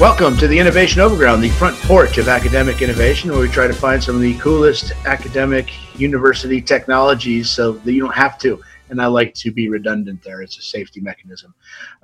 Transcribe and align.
Welcome 0.00 0.36
to 0.36 0.46
the 0.46 0.56
Innovation 0.56 1.00
Overground, 1.00 1.42
the 1.42 1.48
front 1.48 1.76
porch 1.78 2.18
of 2.18 2.28
academic 2.28 2.82
innovation, 2.82 3.32
where 3.32 3.40
we 3.40 3.48
try 3.48 3.66
to 3.66 3.72
find 3.72 4.00
some 4.00 4.14
of 4.14 4.20
the 4.20 4.38
coolest 4.38 4.92
academic 5.06 5.72
university 5.98 6.62
technologies 6.62 7.50
so 7.50 7.72
that 7.72 7.92
you 7.92 8.00
don't 8.00 8.14
have 8.14 8.38
to. 8.38 8.62
And 8.90 9.02
I 9.02 9.06
like 9.06 9.34
to 9.34 9.50
be 9.50 9.68
redundant 9.68 10.22
there. 10.22 10.40
It's 10.40 10.56
a 10.56 10.62
safety 10.62 11.00
mechanism. 11.00 11.52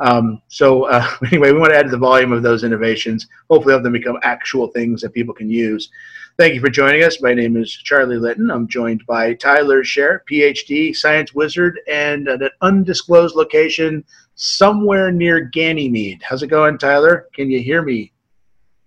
Um, 0.00 0.42
so, 0.48 0.86
uh, 0.86 1.09
anyway, 1.28 1.52
we 1.52 1.60
want 1.60 1.70
to 1.72 1.78
add 1.78 1.84
to 1.84 1.91
the 1.92 1.96
volume 1.96 2.32
of 2.32 2.42
those 2.42 2.64
innovations, 2.64 3.28
hopefully, 3.48 3.74
have 3.74 3.84
them 3.84 3.92
become 3.92 4.18
actual 4.22 4.66
things 4.66 5.00
that 5.02 5.14
people 5.14 5.32
can 5.32 5.48
use. 5.48 5.88
Thank 6.37 6.55
you 6.55 6.61
for 6.61 6.69
joining 6.69 7.05
us. 7.05 7.23
My 7.23 7.32
name 7.32 7.57
is 7.57 7.71
Charlie 7.71 8.16
Litton. 8.16 8.51
I'm 8.51 8.66
joined 8.66 9.06
by 9.06 9.34
Tyler 9.34 9.84
Scher, 9.84 10.19
PhD, 10.29 10.92
science 10.92 11.33
wizard, 11.33 11.79
and 11.88 12.27
at 12.27 12.42
an 12.42 12.51
undisclosed 12.61 13.37
location 13.37 14.05
somewhere 14.34 15.12
near 15.12 15.39
Ganymede. 15.39 16.25
How's 16.25 16.42
it 16.42 16.48
going, 16.48 16.77
Tyler? 16.77 17.28
Can 17.34 17.52
you 17.52 17.61
hear 17.61 17.83
me 17.83 18.11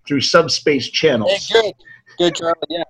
through 0.06 0.20
subspace 0.20 0.90
channels? 0.90 1.48
Hey, 1.48 1.62
good. 1.62 1.74
Good, 2.18 2.34
Charlie. 2.34 2.54
Yeah. 2.68 2.84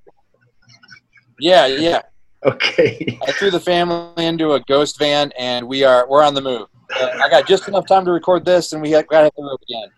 Yeah, 1.38 1.66
yeah. 1.66 2.02
Okay. 2.44 3.16
I 3.28 3.30
threw 3.32 3.52
the 3.52 3.60
family 3.60 4.26
into 4.26 4.54
a 4.54 4.60
ghost 4.62 4.98
van, 4.98 5.30
and 5.38 5.68
we 5.68 5.84
are 5.84 6.08
we're 6.08 6.24
on 6.24 6.34
the 6.34 6.42
move. 6.42 6.66
I 6.90 7.28
got 7.30 7.46
just 7.46 7.68
enough 7.68 7.86
time 7.86 8.04
to 8.06 8.10
record 8.10 8.44
this, 8.44 8.72
and 8.72 8.82
we 8.82 8.90
got 8.90 9.08
to 9.08 9.22
hit 9.22 9.34
the 9.36 9.42
road 9.42 9.58
again. 9.68 9.88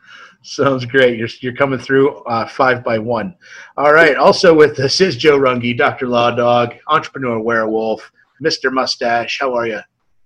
Sounds 0.43 0.87
great. 0.87 1.19
You're, 1.19 1.29
you're 1.41 1.55
coming 1.55 1.79
through 1.79 2.17
uh, 2.25 2.47
five 2.47 2.83
by 2.83 2.99
one. 2.99 3.37
All 3.77 3.93
right. 3.93 4.17
Also 4.17 4.55
with 4.55 4.79
us 4.79 5.01
is 5.01 5.17
Joe 5.17 5.39
Runge, 5.39 5.77
Dr. 5.77 6.09
Law 6.09 6.31
Dog, 6.31 6.75
Entrepreneur 6.89 7.39
Werewolf, 7.39 8.11
Mr. 8.43 8.73
Mustache. 8.73 9.39
How 9.39 9.55
are 9.55 9.67
you? 9.67 9.81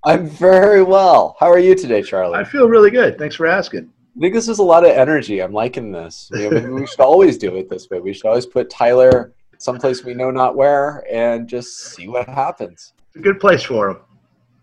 I'm 0.04 0.26
very 0.26 0.82
well. 0.82 1.36
How 1.40 1.50
are 1.50 1.58
you 1.58 1.74
today, 1.74 2.02
Charlie? 2.02 2.38
I 2.38 2.44
feel 2.44 2.68
really 2.68 2.90
good. 2.90 3.18
Thanks 3.18 3.34
for 3.34 3.46
asking. 3.46 3.90
I 4.16 4.20
think 4.20 4.34
this 4.34 4.48
is 4.48 4.60
a 4.60 4.62
lot 4.62 4.84
of 4.84 4.90
energy. 4.92 5.42
I'm 5.42 5.52
liking 5.52 5.90
this. 5.90 6.30
You 6.32 6.50
know, 6.50 6.72
we 6.74 6.86
should 6.86 7.00
always 7.00 7.36
do 7.36 7.56
it 7.56 7.68
this 7.68 7.90
way. 7.90 7.98
We 7.98 8.12
should 8.12 8.26
always 8.26 8.46
put 8.46 8.70
Tyler 8.70 9.32
someplace 9.58 10.04
we 10.04 10.14
know 10.14 10.30
not 10.30 10.56
where 10.56 11.04
and 11.10 11.48
just 11.48 11.94
see 11.94 12.06
what 12.06 12.28
happens. 12.28 12.92
It's 13.08 13.16
a 13.16 13.20
good 13.20 13.40
place 13.40 13.62
for 13.62 13.90
him. 13.90 13.96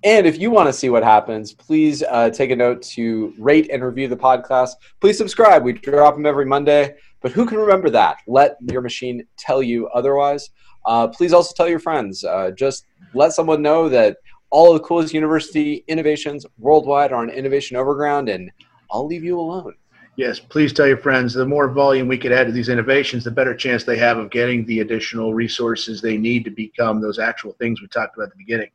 And 0.04 0.26
if 0.26 0.40
you 0.40 0.50
want 0.50 0.68
to 0.68 0.74
see 0.74 0.90
what 0.90 1.04
happens, 1.04 1.54
please 1.54 2.02
uh, 2.02 2.32
take 2.32 2.50
a 2.50 2.56
note 2.56 2.82
to 2.84 3.34
rate 3.38 3.70
and 3.72 3.84
review 3.84 4.08
the 4.08 4.18
podcast. 4.18 4.72
Please 5.00 5.18
subscribe. 5.18 5.64
We 5.64 5.74
drop 5.74 6.16
them 6.16 6.26
every 6.26 6.46
Monday. 6.46 6.96
But 7.22 7.32
who 7.32 7.46
can 7.46 7.60
remember 7.60 7.90
that? 7.92 8.18
Let 8.28 8.58
your 8.62 8.82
machine 8.82 9.24
tell 9.38 9.62
you 9.62 9.88
otherwise. 9.90 10.50
Uh, 10.88 11.08
please 11.08 11.34
also 11.34 11.54
tell 11.56 11.70
your 11.70 11.80
friends. 11.80 12.24
Uh, 12.24 12.50
just 12.50 12.86
let 13.14 13.34
someone 13.34 13.62
know 13.62 13.90
that 13.90 14.18
all 14.50 14.74
of 14.74 14.82
the 14.82 14.88
coolest 14.88 15.14
university 15.14 15.84
innovations 15.88 16.48
worldwide 16.58 17.12
are 17.12 17.22
on 17.22 17.30
Innovation 17.30 17.78
Overground, 17.78 18.28
and 18.28 18.52
I'll 18.92 19.06
leave 19.06 19.24
you 19.24 19.40
alone. 19.40 19.76
Yes, 20.18 20.40
please 20.40 20.74
tell 20.74 20.88
your 20.88 20.98
friends. 20.98 21.34
The 21.34 21.46
more 21.46 21.70
volume 21.70 22.08
we 22.08 22.18
could 22.18 22.32
add 22.32 22.48
to 22.48 22.52
these 22.52 22.70
innovations, 22.70 23.24
the 23.24 23.32
better 23.32 23.56
chance 23.56 23.84
they 23.84 23.98
have 23.98 24.18
of 24.18 24.32
getting 24.32 24.66
the 24.66 24.82
additional 24.82 25.34
resources 25.34 26.02
they 26.02 26.18
need 26.18 26.44
to 26.46 26.52
become 26.52 27.00
those 27.00 27.20
actual 27.20 27.54
things 27.54 27.82
we 27.82 27.88
talked 27.88 28.18
about 28.18 28.26
at 28.26 28.32
the 28.32 28.38
beginning. 28.38 28.70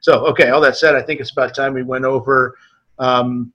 So, 0.00 0.26
okay, 0.26 0.50
all 0.50 0.60
that 0.60 0.76
said, 0.76 0.94
I 0.94 1.02
think 1.02 1.20
it's 1.20 1.32
about 1.32 1.54
time 1.54 1.74
we 1.74 1.82
went 1.82 2.04
over. 2.04 2.56
Um, 2.98 3.52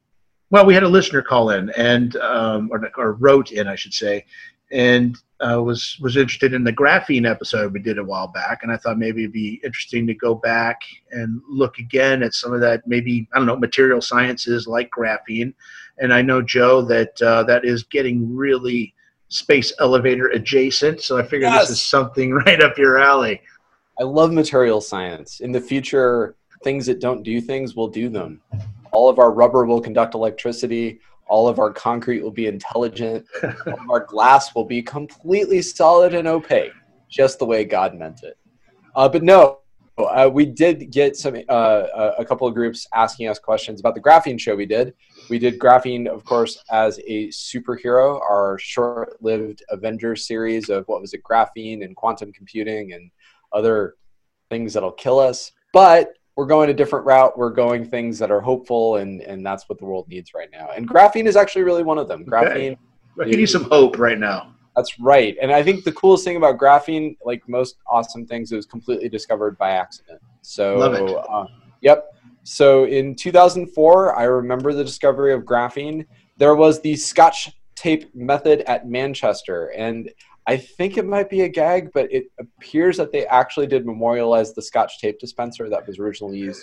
well, 0.50 0.66
we 0.66 0.74
had 0.74 0.84
a 0.84 0.88
listener 0.88 1.22
call 1.22 1.50
in 1.50 1.72
and 1.72 2.16
um, 2.18 2.70
or, 2.72 2.92
or 2.98 3.14
wrote 3.14 3.52
in, 3.52 3.68
I 3.68 3.76
should 3.76 3.94
say, 3.94 4.26
and 4.72 5.18
uh, 5.40 5.62
was 5.62 5.98
was 6.02 6.16
interested 6.16 6.54
in 6.54 6.64
the 6.64 6.72
graphene 6.72 7.30
episode 7.30 7.74
we 7.74 7.80
did 7.80 7.98
a 7.98 8.04
while 8.04 8.28
back, 8.28 8.64
and 8.64 8.72
I 8.72 8.78
thought 8.78 8.98
maybe 8.98 9.24
it'd 9.24 9.34
be 9.34 9.60
interesting 9.64 10.08
to 10.08 10.14
go 10.14 10.36
back 10.36 10.82
and 11.12 11.42
look 11.50 11.80
again 11.80 12.24
at 12.24 12.34
some 12.34 12.54
of 12.54 12.62
that 12.62 12.88
maybe 12.88 13.28
I 13.34 13.38
don't 13.38 13.48
know 13.48 13.58
material 13.58 14.02
sciences 14.02 14.68
like 14.68 14.90
graphene, 14.98 15.54
and 16.00 16.14
I 16.14 16.22
know 16.22 16.42
Joe 16.42 16.82
that 16.84 17.22
uh, 17.22 17.44
that 17.44 17.66
is 17.66 17.84
getting 17.84 18.36
really 18.36 18.94
space 19.30 19.74
elevator 19.80 20.28
adjacent, 20.28 21.02
so 21.02 21.18
I 21.18 21.24
figured 21.24 21.52
yes. 21.52 21.68
this 21.68 21.78
is 21.78 21.82
something 21.82 22.32
right 22.46 22.62
up 22.62 22.78
your 22.78 23.00
alley. 23.00 23.42
I 24.00 24.04
love 24.04 24.32
material 24.32 24.82
science. 24.82 25.40
In 25.40 25.52
the 25.52 25.62
future, 25.62 26.36
things 26.64 26.86
that 26.86 27.00
don't 27.00 27.24
do 27.24 27.40
things 27.42 27.76
will 27.76 27.88
do 27.88 28.10
them. 28.10 28.42
All 28.92 29.10
of 29.10 29.20
our 29.20 29.32
rubber 29.32 29.66
will 29.66 29.82
conduct 29.82 30.16
electricity 30.16 31.00
all 31.28 31.48
of 31.48 31.60
our 31.60 31.72
concrete 31.72 32.22
will 32.22 32.32
be 32.32 32.48
intelligent. 32.48 33.26
all 33.44 33.74
of 33.74 33.90
our 33.90 34.06
glass 34.06 34.54
will 34.54 34.66
be 34.66 34.82
completely 34.82 35.62
solid 35.62 36.14
and 36.14 36.28
opaque, 36.28 36.74
just 37.10 37.40
the 37.40 37.46
way 37.46 37.64
God 37.64 37.96
meant 37.96 38.24
it. 38.24 38.38
Uh, 38.96 39.10
but 39.10 39.24
no, 39.24 39.60
uh, 39.98 40.30
we 40.32 40.46
did 40.46 40.92
get 40.92 41.16
some 41.16 41.36
uh, 41.50 42.12
a 42.18 42.26
couple 42.26 42.48
of 42.48 42.54
groups 42.54 42.88
asking 42.94 43.30
us 43.30 43.40
questions 43.40 43.80
about 43.80 43.96
the 43.96 44.02
graphene 44.02 44.40
show 44.40 44.56
we 44.56 44.66
did. 44.66 44.94
We 45.30 45.40
did 45.40 45.60
graphene, 45.60 46.08
of 46.08 46.26
course, 46.26 46.64
as 46.72 47.00
a 47.08 47.30
superhero. 47.30 48.20
Our 48.22 48.58
short-lived 48.60 49.64
Avengers 49.70 50.28
series 50.28 50.70
of 50.70 50.88
what 50.88 51.02
was 51.02 51.14
it, 51.14 51.24
graphene 51.24 51.84
and 51.84 51.96
quantum 51.96 52.32
computing 52.34 52.94
and 52.94 53.10
other 53.54 53.96
things 54.50 54.74
that'll 54.74 54.92
kill 54.92 55.20
us. 55.20 55.52
But 55.74 56.14
we're 56.36 56.46
going 56.46 56.70
a 56.70 56.74
different 56.74 57.06
route. 57.06 57.38
We're 57.38 57.52
going 57.52 57.86
things 57.86 58.18
that 58.20 58.32
are 58.32 58.42
hopeful, 58.42 58.98
and 58.98 59.22
and 59.22 59.46
that's 59.46 59.70
what 59.70 59.80
the 59.80 59.86
world 59.86 60.08
needs 60.08 60.34
right 60.34 60.50
now. 60.52 60.70
And 60.76 60.90
graphene 60.90 61.26
is 61.26 61.36
actually 61.36 61.64
really 61.64 61.84
one 61.84 61.98
of 61.98 62.08
them. 62.08 62.26
Graphene. 62.26 62.78
Okay. 63.20 63.30
I 63.32 63.36
need 63.36 63.50
some 63.50 63.66
hope 63.66 64.00
right 64.00 64.18
now. 64.18 64.56
That's 64.76 65.00
right. 65.00 65.38
And 65.40 65.52
I 65.52 65.62
think 65.62 65.84
the 65.84 65.92
coolest 65.92 66.24
thing 66.24 66.36
about 66.36 66.58
graphene, 66.58 67.16
like 67.24 67.48
most 67.48 67.76
awesome 67.88 68.26
things, 68.26 68.52
it 68.52 68.56
was 68.56 68.66
completely 68.66 69.08
discovered 69.08 69.56
by 69.58 69.72
accident. 69.72 70.20
So, 70.42 70.78
Love 70.78 70.96
it. 70.96 71.16
Uh, 71.30 71.46
yep. 71.82 72.08
So 72.44 72.86
in 72.86 73.16
2004, 73.16 74.18
I 74.18 74.24
remember 74.24 74.74
the 74.74 74.84
discovery 74.84 75.34
of 75.34 75.44
graphene. 75.44 76.06
There 76.38 76.56
was 76.56 76.82
the 76.82 76.96
Scotch 76.96 77.52
tape 77.76 78.14
method 78.16 78.62
at 78.62 78.88
Manchester, 78.88 79.68
and 79.68 80.10
I 80.46 80.58
think 80.58 80.98
it 80.98 81.06
might 81.06 81.30
be 81.30 81.42
a 81.42 81.50
gag, 81.50 81.92
but 81.94 82.12
it 82.12 82.26
appears 82.40 82.98
that 82.98 83.12
they 83.12 83.26
actually 83.28 83.68
did 83.68 83.86
memorialize 83.86 84.54
the 84.54 84.62
Scotch 84.62 85.00
tape 85.00 85.20
dispenser 85.20 85.70
that 85.70 85.88
was 85.88 86.00
originally 86.00 86.38
used. 86.38 86.62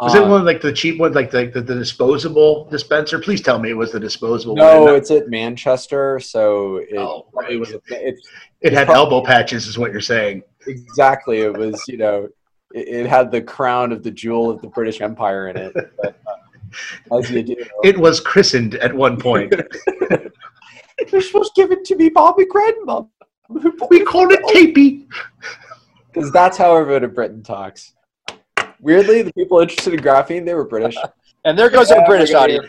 Was 0.00 0.14
um, 0.14 0.24
it 0.24 0.28
one 0.28 0.44
like 0.44 0.60
the 0.60 0.72
cheap 0.72 0.98
one, 0.98 1.12
like 1.12 1.30
the, 1.30 1.46
the, 1.46 1.60
the, 1.60 1.74
disposable 1.74 2.68
dispenser? 2.68 3.18
Please 3.18 3.40
tell 3.40 3.58
me 3.58 3.70
it 3.70 3.76
was 3.76 3.92
the 3.92 4.00
disposable. 4.00 4.56
No, 4.56 4.84
one. 4.84 4.94
it's 4.96 5.10
at 5.10 5.28
Manchester, 5.30 6.18
so 6.20 6.78
it, 6.78 6.96
oh, 6.98 7.28
right. 7.32 7.52
it 7.52 7.56
was. 7.56 7.72
A, 7.72 7.80
it, 7.90 8.16
it 8.60 8.72
had 8.72 8.86
probably, 8.86 9.14
elbow 9.14 9.26
patches, 9.26 9.66
is 9.66 9.78
what 9.78 9.92
you're 9.92 10.00
saying. 10.00 10.42
Exactly. 10.66 11.42
It 11.42 11.56
was, 11.56 11.80
you 11.86 11.96
know, 11.96 12.28
it, 12.74 12.88
it, 12.88 13.06
had 13.06 13.30
the 13.30 13.40
crown 13.40 13.92
of 13.92 14.02
the 14.02 14.10
jewel 14.10 14.50
of 14.50 14.60
the 14.60 14.68
British 14.68 15.00
Empire 15.00 15.48
in 15.48 15.56
it. 15.56 15.74
But, 16.02 16.20
uh, 16.26 17.16
as 17.18 17.30
you 17.30 17.42
do. 17.42 17.56
It 17.84 17.96
was 17.96 18.20
christened 18.20 18.74
at 18.76 18.92
one 18.92 19.16
point. 19.16 19.54
This 21.10 21.32
was 21.32 21.50
given 21.54 21.82
to 21.84 21.96
me 21.96 22.08
by 22.08 22.32
my 22.36 22.44
grandma. 22.44 23.02
We 23.48 24.04
call 24.04 24.30
it 24.32 24.40
tapey. 24.54 25.06
Because 26.12 26.30
that's 26.30 26.56
how 26.56 26.76
everyone 26.76 27.04
in 27.04 27.14
Britain 27.14 27.42
talks. 27.42 27.92
Weirdly, 28.80 29.22
the 29.22 29.32
people 29.32 29.60
interested 29.60 29.94
in 29.94 30.00
graphene, 30.00 30.44
they 30.44 30.54
were 30.54 30.64
British. 30.64 30.96
And 31.44 31.58
there 31.58 31.68
goes 31.68 31.90
yeah, 31.90 31.98
our 31.98 32.06
British 32.06 32.32
audience. 32.32 32.66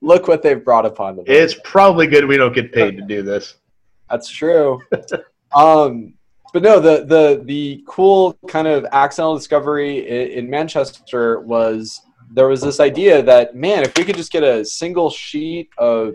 Look 0.00 0.28
what 0.28 0.42
they've 0.42 0.64
brought 0.64 0.86
upon 0.86 1.16
them. 1.16 1.24
It's 1.28 1.54
probably 1.64 2.06
good 2.06 2.26
we 2.26 2.36
don't 2.36 2.54
get 2.54 2.72
paid 2.72 2.96
to 2.96 3.02
do 3.02 3.22
this. 3.22 3.56
That's 4.10 4.28
true. 4.28 4.80
um, 5.56 6.14
but 6.52 6.62
no, 6.62 6.80
the 6.80 7.04
the 7.04 7.42
the 7.44 7.82
cool 7.86 8.38
kind 8.48 8.66
of 8.66 8.86
accidental 8.92 9.36
discovery 9.36 10.06
in, 10.06 10.38
in 10.44 10.50
Manchester 10.50 11.40
was 11.40 12.00
there 12.30 12.48
was 12.48 12.60
this 12.60 12.80
idea 12.80 13.22
that 13.22 13.54
man, 13.54 13.82
if 13.82 13.96
we 13.96 14.04
could 14.04 14.16
just 14.16 14.32
get 14.32 14.42
a 14.42 14.64
single 14.64 15.10
sheet 15.10 15.70
of 15.78 16.14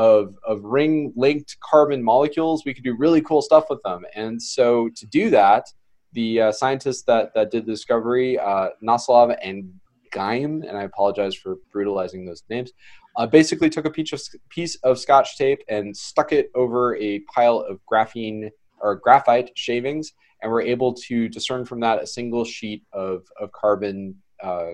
of, 0.00 0.34
of 0.46 0.64
ring 0.64 1.12
linked 1.14 1.58
carbon 1.60 2.02
molecules, 2.02 2.64
we 2.64 2.72
could 2.72 2.84
do 2.84 2.96
really 2.96 3.20
cool 3.20 3.42
stuff 3.42 3.66
with 3.68 3.82
them. 3.82 4.00
And 4.14 4.40
so 4.40 4.88
to 4.96 5.06
do 5.06 5.28
that, 5.28 5.66
the 6.14 6.40
uh, 6.40 6.52
scientists 6.52 7.02
that, 7.02 7.34
that 7.34 7.50
did 7.50 7.66
the 7.66 7.72
discovery, 7.72 8.38
uh, 8.38 8.68
Naslov 8.82 9.36
and 9.42 9.70
Geim, 10.10 10.66
and 10.66 10.74
I 10.78 10.84
apologize 10.84 11.34
for 11.34 11.58
brutalizing 11.70 12.24
those 12.24 12.42
names, 12.48 12.72
uh, 13.18 13.26
basically 13.26 13.68
took 13.68 13.84
a 13.84 13.90
piece 13.90 14.12
of, 14.14 14.22
piece 14.48 14.74
of 14.76 14.98
scotch 14.98 15.36
tape 15.36 15.60
and 15.68 15.94
stuck 15.94 16.32
it 16.32 16.50
over 16.54 16.96
a 16.96 17.18
pile 17.34 17.58
of 17.58 17.78
graphene 17.90 18.48
or 18.80 18.96
graphite 18.96 19.50
shavings, 19.54 20.14
and 20.40 20.50
were 20.50 20.62
able 20.62 20.94
to 20.94 21.28
discern 21.28 21.66
from 21.66 21.80
that 21.80 22.02
a 22.02 22.06
single 22.06 22.46
sheet 22.46 22.82
of, 22.94 23.26
of 23.38 23.52
carbon 23.52 24.14
uh, 24.42 24.72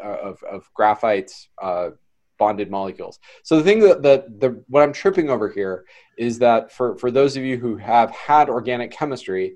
of, 0.00 0.40
of 0.44 0.70
graphite 0.74 1.32
uh, 1.60 1.90
bonded 2.42 2.72
molecules. 2.72 3.20
So 3.44 3.56
the 3.56 3.62
thing 3.62 3.78
that, 3.86 4.02
that 4.02 4.40
the 4.40 4.64
what 4.66 4.82
I'm 4.82 4.92
tripping 4.92 5.30
over 5.30 5.48
here 5.48 5.84
is 6.18 6.40
that 6.40 6.72
for, 6.72 6.96
for 6.96 7.08
those 7.12 7.36
of 7.36 7.44
you 7.44 7.56
who 7.56 7.76
have 7.76 8.10
had 8.10 8.50
organic 8.50 8.90
chemistry, 8.90 9.54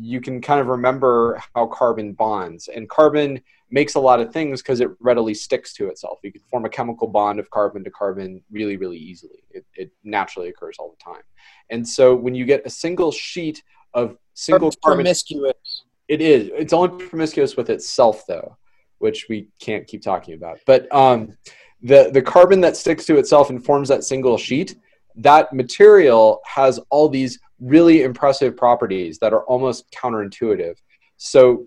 you 0.00 0.18
can 0.22 0.40
kind 0.40 0.58
of 0.58 0.68
remember 0.68 1.42
how 1.54 1.66
carbon 1.66 2.14
bonds. 2.14 2.68
And 2.74 2.88
carbon 2.88 3.42
makes 3.70 3.96
a 3.96 4.00
lot 4.00 4.18
of 4.18 4.32
things 4.32 4.62
because 4.62 4.80
it 4.80 4.88
readily 4.98 5.34
sticks 5.34 5.74
to 5.74 5.88
itself. 5.88 6.20
You 6.22 6.32
can 6.32 6.40
form 6.50 6.64
a 6.64 6.70
chemical 6.70 7.06
bond 7.06 7.38
of 7.38 7.50
carbon 7.50 7.84
to 7.84 7.90
carbon 7.90 8.42
really, 8.50 8.78
really 8.78 8.96
easily. 8.96 9.44
It, 9.50 9.66
it 9.74 9.90
naturally 10.02 10.48
occurs 10.48 10.76
all 10.78 10.96
the 10.96 11.04
time. 11.04 11.24
And 11.68 11.86
so 11.86 12.14
when 12.14 12.34
you 12.34 12.46
get 12.46 12.62
a 12.64 12.70
single 12.70 13.12
sheet 13.12 13.62
of 13.92 14.16
single 14.32 14.70
carbon, 14.82 15.04
promiscuous. 15.04 15.84
It 16.08 16.22
is. 16.22 16.50
It's 16.54 16.72
only 16.72 17.06
promiscuous 17.06 17.58
with 17.58 17.68
itself, 17.68 18.24
though 18.26 18.56
which 19.02 19.26
we 19.28 19.48
can't 19.60 19.86
keep 19.86 20.00
talking 20.00 20.34
about. 20.34 20.58
But 20.64 20.92
um, 20.94 21.36
the 21.82 22.10
the 22.12 22.22
carbon 22.22 22.60
that 22.60 22.76
sticks 22.76 23.04
to 23.06 23.16
itself 23.18 23.50
and 23.50 23.62
forms 23.64 23.88
that 23.88 24.04
single 24.04 24.38
sheet, 24.38 24.76
that 25.16 25.52
material 25.52 26.40
has 26.46 26.78
all 26.90 27.08
these 27.08 27.38
really 27.60 28.02
impressive 28.02 28.56
properties 28.56 29.18
that 29.18 29.32
are 29.32 29.44
almost 29.44 29.90
counterintuitive. 29.92 30.76
So 31.16 31.66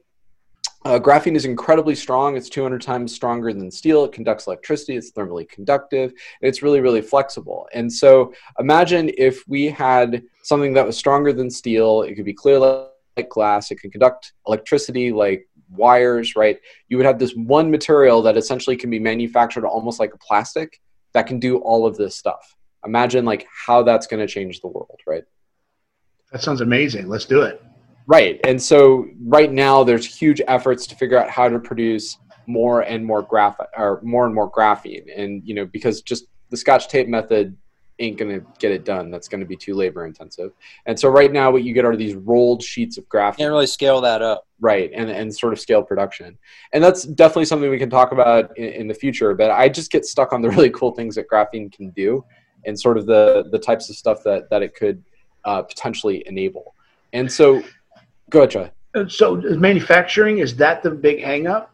uh, 0.86 1.00
graphene 1.00 1.36
is 1.36 1.46
incredibly 1.46 1.96
strong. 1.96 2.38
It's 2.38 2.50
200 2.50 2.82
times 2.82 3.14
stronger 3.14 3.52
than 3.52 3.72
steel. 3.72 4.06
It 4.06 4.12
conducts 4.12 4.46
electricity. 4.46 4.96
It's 4.96 5.12
thermally 5.12 5.50
conductive. 5.50 6.14
It's 6.42 6.62
really, 6.62 6.80
really 6.80 7.02
flexible. 7.02 7.68
And 7.74 7.92
so 7.92 8.34
imagine 8.60 9.10
if 9.18 9.44
we 9.48 9.66
had 9.66 10.24
something 10.44 10.74
that 10.74 10.86
was 10.86 10.96
stronger 10.96 11.34
than 11.34 11.50
steel. 11.50 12.04
It 12.04 12.14
could 12.16 12.26
be 12.26 12.34
clear 12.34 12.60
like 12.60 13.30
glass. 13.30 13.72
It 13.72 13.80
can 13.80 13.90
conduct 13.90 14.34
electricity 14.48 15.12
like 15.12 15.48
wires, 15.70 16.36
right? 16.36 16.60
You 16.90 16.98
would 16.98 17.06
have 17.06 17.20
this 17.20 17.34
one 17.34 17.72
material 17.72 18.22
that 18.24 18.38
essentially 18.38 18.76
can 18.76 18.90
be 18.90 19.00
manufactured 19.00 19.66
almost 19.66 20.00
like 20.00 20.14
a 20.14 20.18
plastic 20.18 20.82
that 21.14 21.28
can 21.28 21.40
do 21.40 21.58
all 21.58 21.86
of 21.86 21.98
this 21.98 22.16
stuff. 22.16 22.56
Imagine 22.86 23.26
like 23.26 23.48
how 23.66 23.84
that's 23.84 24.08
going 24.08 24.20
to 24.20 24.32
change 24.32 24.62
the 24.62 24.68
world, 24.68 25.00
right? 25.08 25.24
That 26.32 26.42
sounds 26.42 26.62
amazing. 26.62 27.08
Let's 27.08 27.26
do 27.26 27.42
it. 27.42 27.64
Right. 28.08 28.40
And 28.44 28.62
so 28.62 29.08
right 29.24 29.52
now 29.52 29.84
there's 29.84 30.06
huge 30.06 30.42
efforts 30.48 30.86
to 30.88 30.96
figure 30.96 31.18
out 31.18 31.30
how 31.30 31.50
to 31.50 31.60
produce 31.60 32.18
more 32.48 32.82
and 32.82 33.04
more 33.04 33.24
graph 33.24 33.58
or 33.76 34.00
more 34.04 34.26
and 34.26 34.36
more 34.36 34.52
graphene. 34.52 35.06
And 35.16 35.42
you 35.44 35.56
know, 35.56 35.66
because 35.66 36.02
just 36.02 36.26
the 36.50 36.58
scotch 36.58 36.88
tape 36.88 37.08
method 37.08 37.58
ain't 38.00 38.18
going 38.18 38.40
to 38.40 38.46
get 38.60 38.72
it 38.72 38.86
done. 38.86 39.10
That's 39.12 39.28
going 39.28 39.40
to 39.40 39.46
be 39.46 39.56
too 39.56 39.74
labor 39.74 40.06
intensive. 40.06 40.52
And 40.86 41.00
so 41.00 41.10
right 41.10 41.32
now 41.32 41.52
what 41.52 41.64
you 41.64 41.74
get 41.74 41.86
are 41.86 41.96
these 41.96 42.16
rolled 42.16 42.62
sheets 42.62 42.98
of 42.98 43.08
graphene. 43.10 43.38
Can't 43.38 43.52
really 43.52 43.68
scale 43.68 44.02
that 44.02 44.22
up. 44.22 44.48
Right. 44.60 44.92
And, 44.94 45.10
and 45.10 45.36
sort 45.36 45.54
of 45.54 45.60
scale 45.60 45.84
production. 45.84 46.38
And 46.74 46.84
that's 46.84 47.04
definitely 47.04 47.46
something 47.46 47.70
we 47.70 47.78
can 47.78 47.90
talk 47.90 48.12
about 48.12 48.58
in, 48.58 48.66
in 48.66 48.88
the 48.88 48.94
future. 48.94 49.34
But 49.34 49.52
I 49.52 49.70
just 49.70 49.92
get 49.92 50.06
stuck 50.06 50.34
on 50.34 50.42
the 50.42 50.50
really 50.52 50.70
cool 50.70 50.92
things 50.92 51.16
that 51.16 51.30
graphene 51.30 51.72
can 51.72 51.90
do 51.92 52.26
and 52.66 52.80
sort 52.80 52.98
of 52.98 53.06
the, 53.06 53.46
the 53.52 53.60
types 53.60 53.90
of 53.90 53.96
stuff 53.96 54.24
that, 54.24 54.50
that 54.50 54.62
it 54.62 54.76
could 54.76 55.04
uh, 55.44 55.62
potentially 55.62 56.24
enable. 56.28 56.74
And 57.14 57.32
so 57.32 57.62
Go 58.30 58.40
ahead, 58.40 58.52
Troy. 58.52 58.72
Uh, 58.96 59.08
so 59.08 59.36
manufacturing 59.36 60.40
is 60.40 60.56
that 60.56 60.82
the 60.82 60.92
big 60.92 61.20
hangup? 61.20 61.68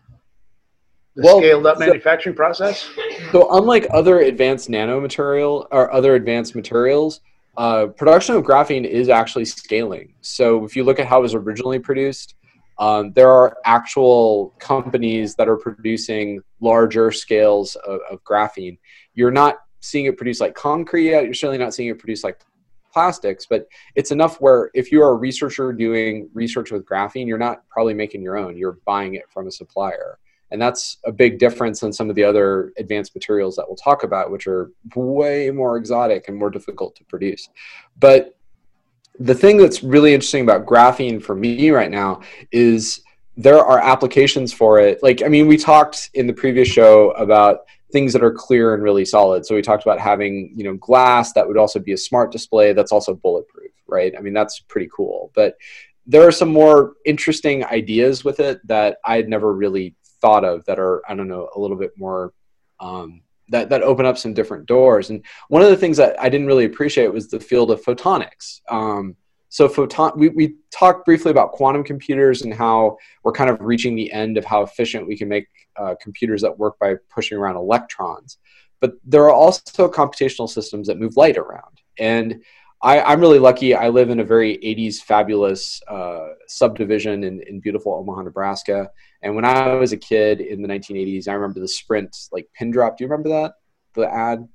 The 1.15 1.23
well, 1.23 1.39
scaled 1.39 1.65
up 1.65 1.79
manufacturing 1.79 2.35
so, 2.35 2.37
process. 2.37 2.89
So 3.31 3.53
unlike 3.57 3.87
other 3.91 4.19
advanced 4.19 4.69
nanomaterial 4.69 5.67
or 5.71 5.91
other 5.93 6.15
advanced 6.15 6.55
materials, 6.55 7.19
uh, 7.57 7.87
production 7.87 8.35
of 8.35 8.43
graphene 8.43 8.85
is 8.85 9.09
actually 9.09 9.45
scaling. 9.45 10.13
So 10.21 10.63
if 10.63 10.75
you 10.75 10.83
look 10.83 10.99
at 10.99 11.07
how 11.07 11.19
it 11.19 11.23
was 11.23 11.35
originally 11.35 11.79
produced, 11.79 12.35
um, 12.79 13.11
there 13.11 13.29
are 13.29 13.57
actual 13.65 14.55
companies 14.59 15.35
that 15.35 15.47
are 15.47 15.57
producing 15.57 16.41
larger 16.61 17.11
scales 17.11 17.75
of, 17.75 17.99
of 18.09 18.23
graphene. 18.23 18.77
You're 19.13 19.31
not 19.31 19.57
seeing 19.81 20.05
it 20.05 20.17
produced 20.17 20.41
like 20.41 20.55
concrete 20.55 21.09
yet. 21.09 21.25
You're 21.25 21.33
certainly 21.33 21.57
not 21.57 21.73
seeing 21.73 21.89
it 21.89 21.99
produced 21.99 22.23
like 22.23 22.39
plastics, 22.91 23.45
but 23.49 23.67
it's 23.95 24.11
enough 24.11 24.39
where 24.41 24.71
if 24.73 24.91
you're 24.91 25.09
a 25.09 25.15
researcher 25.15 25.73
doing 25.73 26.29
research 26.33 26.71
with 26.71 26.85
graphene, 26.85 27.27
you're 27.27 27.37
not 27.37 27.67
probably 27.69 27.93
making 27.93 28.21
your 28.21 28.37
own, 28.37 28.57
you're 28.57 28.79
buying 28.85 29.15
it 29.15 29.29
from 29.29 29.47
a 29.47 29.51
supplier. 29.51 30.17
And 30.51 30.61
that's 30.61 30.97
a 31.05 31.11
big 31.11 31.39
difference 31.39 31.79
than 31.79 31.93
some 31.93 32.09
of 32.09 32.15
the 32.15 32.23
other 32.23 32.73
advanced 32.77 33.15
materials 33.15 33.55
that 33.55 33.65
we'll 33.67 33.77
talk 33.77 34.03
about, 34.03 34.31
which 34.31 34.47
are 34.47 34.71
way 34.95 35.49
more 35.49 35.77
exotic 35.77 36.27
and 36.27 36.37
more 36.37 36.49
difficult 36.49 36.95
to 36.97 37.03
produce. 37.05 37.49
But 37.99 38.35
the 39.19 39.35
thing 39.35 39.57
that's 39.57 39.83
really 39.83 40.13
interesting 40.13 40.43
about 40.43 40.65
graphene 40.65 41.21
for 41.21 41.35
me 41.35 41.69
right 41.71 41.91
now 41.91 42.21
is 42.51 43.01
there 43.37 43.59
are 43.59 43.79
applications 43.79 44.51
for 44.51 44.79
it. 44.79 45.01
Like, 45.01 45.23
I 45.23 45.27
mean, 45.27 45.47
we 45.47 45.57
talked 45.57 46.09
in 46.13 46.27
the 46.27 46.33
previous 46.33 46.67
show 46.67 47.11
about 47.11 47.59
things 47.91 48.13
that 48.13 48.23
are 48.23 48.31
clear 48.31 48.73
and 48.73 48.83
really 48.83 49.05
solid. 49.05 49.45
So 49.45 49.55
we 49.55 49.61
talked 49.61 49.83
about 49.83 49.99
having, 49.99 50.53
you 50.55 50.63
know, 50.63 50.75
glass 50.75 51.33
that 51.33 51.47
would 51.47 51.57
also 51.57 51.79
be 51.79 51.93
a 51.93 51.97
smart 51.97 52.31
display 52.31 52.73
that's 52.73 52.91
also 52.91 53.13
bulletproof, 53.13 53.71
right? 53.87 54.13
I 54.17 54.21
mean, 54.21 54.33
that's 54.33 54.59
pretty 54.59 54.89
cool. 54.95 55.31
But 55.35 55.55
there 56.07 56.25
are 56.27 56.31
some 56.31 56.49
more 56.49 56.93
interesting 57.05 57.63
ideas 57.65 58.23
with 58.23 58.39
it 58.39 58.65
that 58.67 58.97
I 59.05 59.17
had 59.17 59.29
never 59.29 59.53
really 59.53 59.95
thought 60.21 60.45
of 60.45 60.63
that 60.65 60.79
are, 60.79 61.01
I 61.09 61.15
don't 61.15 61.27
know, 61.27 61.49
a 61.55 61.59
little 61.59 61.77
bit 61.77 61.91
more 61.97 62.33
um, 62.79 63.21
that 63.49 63.69
that 63.69 63.83
open 63.83 64.05
up 64.05 64.17
some 64.17 64.33
different 64.33 64.65
doors. 64.65 65.09
And 65.09 65.23
one 65.49 65.61
of 65.61 65.69
the 65.69 65.77
things 65.77 65.97
that 65.97 66.19
I 66.21 66.29
didn't 66.29 66.47
really 66.47 66.65
appreciate 66.65 67.13
was 67.13 67.29
the 67.29 67.39
field 67.39 67.71
of 67.71 67.83
photonics. 67.83 68.61
Um, 68.69 69.15
so 69.49 69.67
photon, 69.67 70.13
we, 70.15 70.29
we 70.29 70.55
talked 70.71 71.05
briefly 71.05 71.29
about 71.29 71.51
quantum 71.51 71.83
computers 71.83 72.43
and 72.43 72.53
how 72.53 72.97
we're 73.23 73.33
kind 73.33 73.49
of 73.49 73.57
reaching 73.59 73.95
the 73.95 74.09
end 74.11 74.37
of 74.37 74.45
how 74.45 74.61
efficient 74.61 75.05
we 75.05 75.17
can 75.17 75.27
make 75.27 75.47
uh, 75.75 75.95
computers 76.01 76.41
that 76.41 76.57
work 76.57 76.79
by 76.79 76.95
pushing 77.13 77.37
around 77.37 77.57
electrons. 77.57 78.37
But 78.79 78.93
there 79.03 79.25
are 79.25 79.33
also 79.33 79.89
computational 79.89 80.47
systems 80.47 80.87
that 80.87 80.97
move 80.97 81.17
light 81.17 81.37
around. 81.37 81.81
And 81.99 82.41
I, 82.83 83.13
am 83.13 83.19
really 83.19 83.39
lucky. 83.39 83.75
I 83.75 83.89
live 83.89 84.09
in 84.09 84.19
a 84.19 84.23
very 84.23 84.57
80s 84.57 84.97
fabulous 84.97 85.81
uh, 85.87 86.29
subdivision 86.47 87.23
in, 87.23 87.41
in 87.47 87.59
beautiful 87.59 87.93
Omaha, 87.93 88.23
Nebraska. 88.23 88.89
And 89.21 89.35
when 89.35 89.45
I 89.45 89.75
was 89.75 89.91
a 89.91 89.97
kid 89.97 90.41
in 90.41 90.61
the 90.61 90.67
1980s, 90.67 91.27
I 91.27 91.33
remember 91.33 91.59
the 91.59 91.67
Sprint 91.67 92.15
like 92.31 92.47
pin 92.53 92.71
drop. 92.71 92.97
Do 92.97 93.03
you 93.03 93.09
remember 93.09 93.29
that? 93.29 93.53
The 93.93 94.11
ad? 94.11 94.47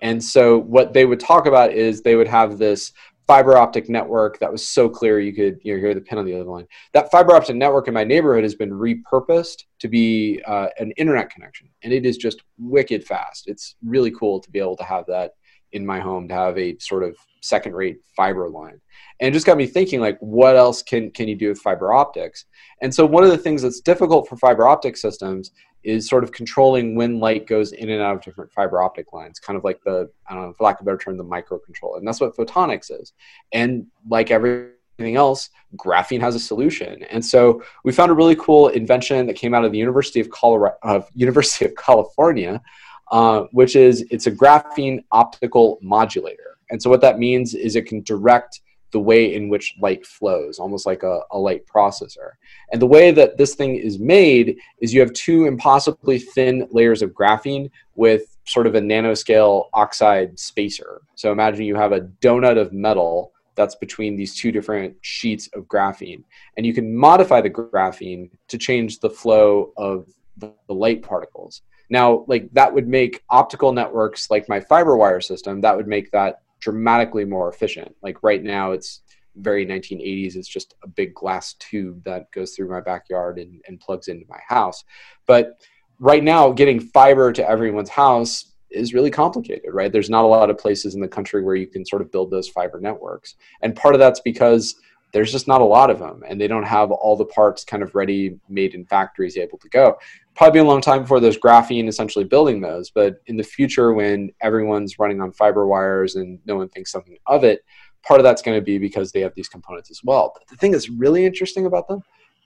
And 0.00 0.22
so 0.22 0.58
what 0.58 0.92
they 0.92 1.04
would 1.04 1.20
talk 1.20 1.46
about 1.46 1.72
is 1.72 2.02
they 2.02 2.16
would 2.16 2.26
have 2.26 2.58
this 2.58 2.92
fiber 3.28 3.56
optic 3.56 3.88
network 3.88 4.38
that 4.40 4.50
was 4.50 4.68
so 4.68 4.88
clear 4.88 5.20
you 5.20 5.32
could 5.32 5.60
you 5.62 5.74
know, 5.74 5.80
hear 5.80 5.94
the 5.94 6.00
pin 6.00 6.18
on 6.18 6.24
the 6.24 6.34
other 6.34 6.50
line. 6.50 6.66
That 6.92 7.10
fiber 7.12 7.34
optic 7.34 7.54
network 7.54 7.86
in 7.86 7.94
my 7.94 8.02
neighborhood 8.02 8.42
has 8.42 8.56
been 8.56 8.70
repurposed 8.70 9.62
to 9.78 9.88
be 9.88 10.42
uh, 10.46 10.66
an 10.78 10.90
internet 10.96 11.30
connection, 11.30 11.68
and 11.82 11.92
it 11.92 12.04
is 12.04 12.16
just 12.16 12.42
wicked 12.58 13.04
fast. 13.04 13.44
It's 13.46 13.76
really 13.84 14.10
cool 14.10 14.40
to 14.40 14.50
be 14.50 14.58
able 14.58 14.76
to 14.76 14.84
have 14.84 15.06
that 15.06 15.34
in 15.72 15.84
my 15.84 16.00
home 16.00 16.28
to 16.28 16.34
have 16.34 16.58
a 16.58 16.78
sort 16.78 17.02
of 17.02 17.16
second 17.40 17.74
rate 17.74 17.98
fiber 18.16 18.48
line 18.48 18.80
and 19.20 19.34
just 19.34 19.46
got 19.46 19.56
me 19.56 19.66
thinking 19.66 20.00
like 20.00 20.16
what 20.20 20.56
else 20.56 20.80
can 20.82 21.10
can 21.10 21.26
you 21.26 21.34
do 21.34 21.48
with 21.48 21.58
fiber 21.58 21.92
optics 21.92 22.44
and 22.82 22.94
so 22.94 23.04
one 23.04 23.24
of 23.24 23.30
the 23.30 23.38
things 23.38 23.62
that's 23.62 23.80
difficult 23.80 24.28
for 24.28 24.36
fiber 24.36 24.68
optic 24.68 24.96
systems 24.96 25.50
is 25.84 26.08
sort 26.08 26.24
of 26.24 26.32
controlling 26.32 26.94
when 26.94 27.18
light 27.18 27.46
goes 27.46 27.72
in 27.72 27.90
and 27.90 28.00
out 28.00 28.16
of 28.16 28.22
different 28.22 28.52
fiber 28.52 28.82
optic 28.82 29.12
lines, 29.12 29.38
kind 29.38 29.56
of 29.56 29.64
like 29.64 29.82
the, 29.84 30.08
I 30.28 30.34
don't 30.34 30.44
know, 30.44 30.52
for 30.52 30.64
lack 30.64 30.80
of 30.80 30.84
a 30.84 30.90
better 30.90 30.98
term, 30.98 31.16
the 31.16 31.24
microcontroller. 31.24 31.98
And 31.98 32.06
that's 32.06 32.20
what 32.20 32.36
photonics 32.36 32.90
is. 32.90 33.12
And 33.52 33.86
like 34.08 34.30
everything 34.30 35.16
else, 35.16 35.50
graphene 35.76 36.20
has 36.20 36.34
a 36.34 36.40
solution. 36.40 37.02
And 37.04 37.24
so 37.24 37.62
we 37.84 37.92
found 37.92 38.10
a 38.10 38.14
really 38.14 38.36
cool 38.36 38.68
invention 38.68 39.26
that 39.26 39.34
came 39.34 39.54
out 39.54 39.64
of 39.64 39.72
the 39.72 39.78
University 39.78 40.20
of, 40.20 40.30
Colorado, 40.30 41.06
University 41.14 41.64
of 41.64 41.74
California, 41.76 42.62
uh, 43.12 43.44
which 43.52 43.76
is 43.76 44.04
it's 44.10 44.26
a 44.26 44.32
graphene 44.32 45.04
optical 45.12 45.78
modulator. 45.82 46.56
And 46.70 46.82
so 46.82 46.88
what 46.88 47.02
that 47.02 47.18
means 47.18 47.54
is 47.54 47.76
it 47.76 47.86
can 47.86 48.02
direct 48.02 48.62
the 48.90 49.00
way 49.00 49.34
in 49.34 49.48
which 49.48 49.74
light 49.80 50.06
flows, 50.06 50.58
almost 50.58 50.86
like 50.86 51.02
a, 51.02 51.20
a, 51.30 51.38
light 51.38 51.64
processor. 51.66 52.32
And 52.72 52.80
the 52.80 52.86
way 52.86 53.10
that 53.10 53.38
this 53.38 53.54
thing 53.54 53.76
is 53.76 53.98
made 53.98 54.58
is 54.80 54.92
you 54.92 55.00
have 55.00 55.12
two 55.14 55.46
impossibly 55.46 56.18
thin 56.18 56.66
layers 56.70 57.00
of 57.00 57.10
graphene 57.10 57.70
with 57.94 58.36
sort 58.46 58.66
of 58.66 58.74
a 58.74 58.80
nanoscale 58.80 59.68
oxide 59.72 60.38
spacer. 60.38 61.02
So 61.14 61.32
imagine 61.32 61.64
you 61.64 61.76
have 61.76 61.92
a 61.92 62.02
donut 62.20 62.58
of 62.58 62.72
metal 62.72 63.32
that's 63.54 63.74
between 63.74 64.16
these 64.16 64.34
two 64.34 64.52
different 64.52 64.96
sheets 65.02 65.48
of 65.54 65.64
graphene. 65.64 66.22
And 66.56 66.64
you 66.64 66.74
can 66.74 66.94
modify 66.94 67.40
the 67.40 67.50
graphene 67.50 68.30
to 68.48 68.58
change 68.58 69.00
the 69.00 69.10
flow 69.10 69.72
of 69.76 70.06
the, 70.36 70.52
the 70.66 70.74
light 70.74 71.02
particles. 71.02 71.62
Now, 71.92 72.24
like 72.26 72.50
that 72.52 72.72
would 72.72 72.88
make 72.88 73.22
optical 73.28 73.70
networks 73.70 74.30
like 74.30 74.48
my 74.48 74.60
fiber 74.60 74.96
wire 74.96 75.20
system, 75.20 75.60
that 75.60 75.76
would 75.76 75.86
make 75.86 76.10
that 76.12 76.40
dramatically 76.58 77.26
more 77.26 77.50
efficient. 77.50 77.94
Like 78.02 78.22
right 78.22 78.42
now, 78.42 78.72
it's 78.72 79.02
very 79.36 79.66
1980s. 79.66 80.34
It's 80.34 80.48
just 80.48 80.74
a 80.82 80.88
big 80.88 81.12
glass 81.12 81.52
tube 81.58 82.02
that 82.04 82.32
goes 82.32 82.52
through 82.52 82.70
my 82.70 82.80
backyard 82.80 83.38
and, 83.38 83.60
and 83.68 83.78
plugs 83.78 84.08
into 84.08 84.24
my 84.26 84.38
house. 84.48 84.84
But 85.26 85.60
right 85.98 86.24
now, 86.24 86.50
getting 86.50 86.80
fiber 86.80 87.30
to 87.30 87.46
everyone's 87.46 87.90
house 87.90 88.54
is 88.70 88.94
really 88.94 89.10
complicated, 89.10 89.74
right? 89.74 89.92
There's 89.92 90.08
not 90.08 90.24
a 90.24 90.28
lot 90.28 90.48
of 90.48 90.56
places 90.56 90.94
in 90.94 91.00
the 91.02 91.08
country 91.08 91.42
where 91.42 91.56
you 91.56 91.66
can 91.66 91.84
sort 91.84 92.00
of 92.00 92.10
build 92.10 92.30
those 92.30 92.48
fiber 92.48 92.80
networks. 92.80 93.34
And 93.60 93.76
part 93.76 93.94
of 93.94 93.98
that's 93.98 94.20
because 94.20 94.76
there's 95.12 95.30
just 95.30 95.46
not 95.46 95.60
a 95.60 95.64
lot 95.64 95.90
of 95.90 95.98
them 95.98 96.22
and 96.26 96.40
they 96.40 96.48
don't 96.48 96.62
have 96.62 96.90
all 96.90 97.16
the 97.16 97.26
parts 97.26 97.64
kind 97.64 97.82
of 97.82 97.94
ready 97.94 98.38
made 98.48 98.74
in 98.74 98.86
factories 98.86 99.36
able 99.36 99.58
to 99.58 99.68
go 99.68 99.98
probably 100.34 100.60
be 100.60 100.64
a 100.64 100.68
long 100.68 100.80
time 100.80 101.02
before 101.02 101.20
there's 101.20 101.38
graphene 101.38 101.88
essentially 101.88 102.24
building 102.24 102.60
those 102.60 102.90
but 102.90 103.16
in 103.26 103.36
the 103.36 103.42
future 103.42 103.92
when 103.92 104.30
everyone's 104.40 104.98
running 104.98 105.20
on 105.20 105.32
fiber 105.32 105.66
wires 105.66 106.16
and 106.16 106.38
no 106.46 106.56
one 106.56 106.68
thinks 106.68 106.90
something 106.90 107.16
of 107.26 107.44
it 107.44 107.64
part 108.02 108.20
of 108.20 108.24
that's 108.24 108.42
going 108.42 108.58
to 108.58 108.64
be 108.64 108.78
because 108.78 109.12
they 109.12 109.20
have 109.20 109.34
these 109.34 109.48
components 109.48 109.90
as 109.90 110.00
well. 110.02 110.32
But 110.34 110.48
the 110.48 110.56
thing 110.56 110.72
that's 110.72 110.88
really 110.88 111.24
interesting 111.24 111.66
about 111.66 111.88
them 111.88 112.02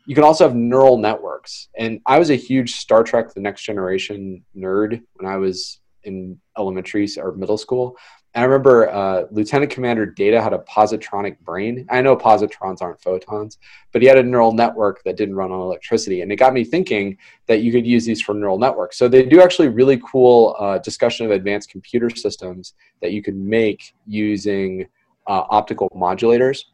you 0.08 0.14
can 0.14 0.22
also 0.22 0.46
have 0.46 0.54
neural 0.54 0.98
networks. 0.98 1.68
And 1.76 2.00
i 2.06 2.18
was 2.18 2.30
a 2.30 2.36
huge 2.36 2.74
star 2.74 3.02
trek 3.02 3.34
the 3.34 3.40
next 3.40 3.62
generation 3.62 4.44
nerd 4.56 5.02
when 5.14 5.30
i 5.30 5.36
was 5.36 5.80
in 6.04 6.40
elementary 6.56 7.08
or 7.18 7.32
middle 7.32 7.58
school 7.58 7.96
I 8.36 8.42
remember 8.42 8.90
uh, 8.90 9.24
Lieutenant 9.30 9.72
Commander 9.72 10.04
Data 10.04 10.42
had 10.42 10.52
a 10.52 10.58
positronic 10.58 11.40
brain. 11.40 11.86
I 11.88 12.02
know 12.02 12.14
positrons 12.14 12.82
aren't 12.82 13.00
photons, 13.00 13.56
but 13.92 14.02
he 14.02 14.08
had 14.08 14.18
a 14.18 14.22
neural 14.22 14.52
network 14.52 15.02
that 15.04 15.16
didn't 15.16 15.36
run 15.36 15.50
on 15.50 15.60
electricity. 15.60 16.20
And 16.20 16.30
it 16.30 16.36
got 16.36 16.52
me 16.52 16.62
thinking 16.62 17.16
that 17.46 17.62
you 17.62 17.72
could 17.72 17.86
use 17.86 18.04
these 18.04 18.20
for 18.20 18.34
neural 18.34 18.58
networks. 18.58 18.98
So 18.98 19.08
they 19.08 19.24
do 19.24 19.40
actually 19.40 19.68
really 19.68 19.98
cool 20.04 20.54
uh, 20.58 20.76
discussion 20.78 21.24
of 21.24 21.32
advanced 21.32 21.70
computer 21.70 22.10
systems 22.10 22.74
that 23.00 23.12
you 23.12 23.22
could 23.22 23.36
make 23.36 23.94
using 24.06 24.86
uh, 25.26 25.44
optical 25.48 25.88
modulators. 25.96 26.64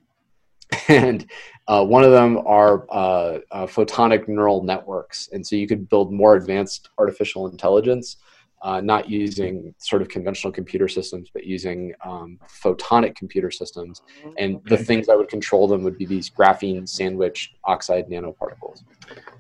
And 0.89 1.31
uh, 1.69 1.85
one 1.85 2.03
of 2.03 2.11
them 2.13 2.39
are 2.47 2.87
uh, 2.91 3.39
uh, 3.51 3.67
photonic 3.67 4.27
neural 4.27 4.65
networks. 4.65 5.29
And 5.31 5.47
so 5.47 5.55
you 5.55 5.69
could 5.69 5.89
build 5.89 6.13
more 6.13 6.35
advanced 6.35 6.89
artificial 6.99 7.47
intelligence 7.47 8.17
uh, 8.63 8.81
not 8.81 9.11
using 9.11 9.75
sort 9.79 10.03
of 10.03 10.09
conventional 10.09 10.53
computer 10.53 10.87
systems, 10.87 11.29
but 11.35 11.45
using 11.45 11.93
um, 12.05 12.39
photonic 12.49 13.17
computer 13.17 13.51
systems. 13.51 14.03
And 14.39 14.57
okay. 14.57 14.77
the 14.77 14.85
things 14.85 15.09
that 15.09 15.19
would 15.19 15.29
control 15.29 15.67
them 15.67 15.83
would 15.83 15.99
be 15.99 16.07
these 16.07 16.31
graphene 16.31 16.89
sandwich 16.89 17.55
oxide 17.65 18.09
nanoparticles. 18.09 18.85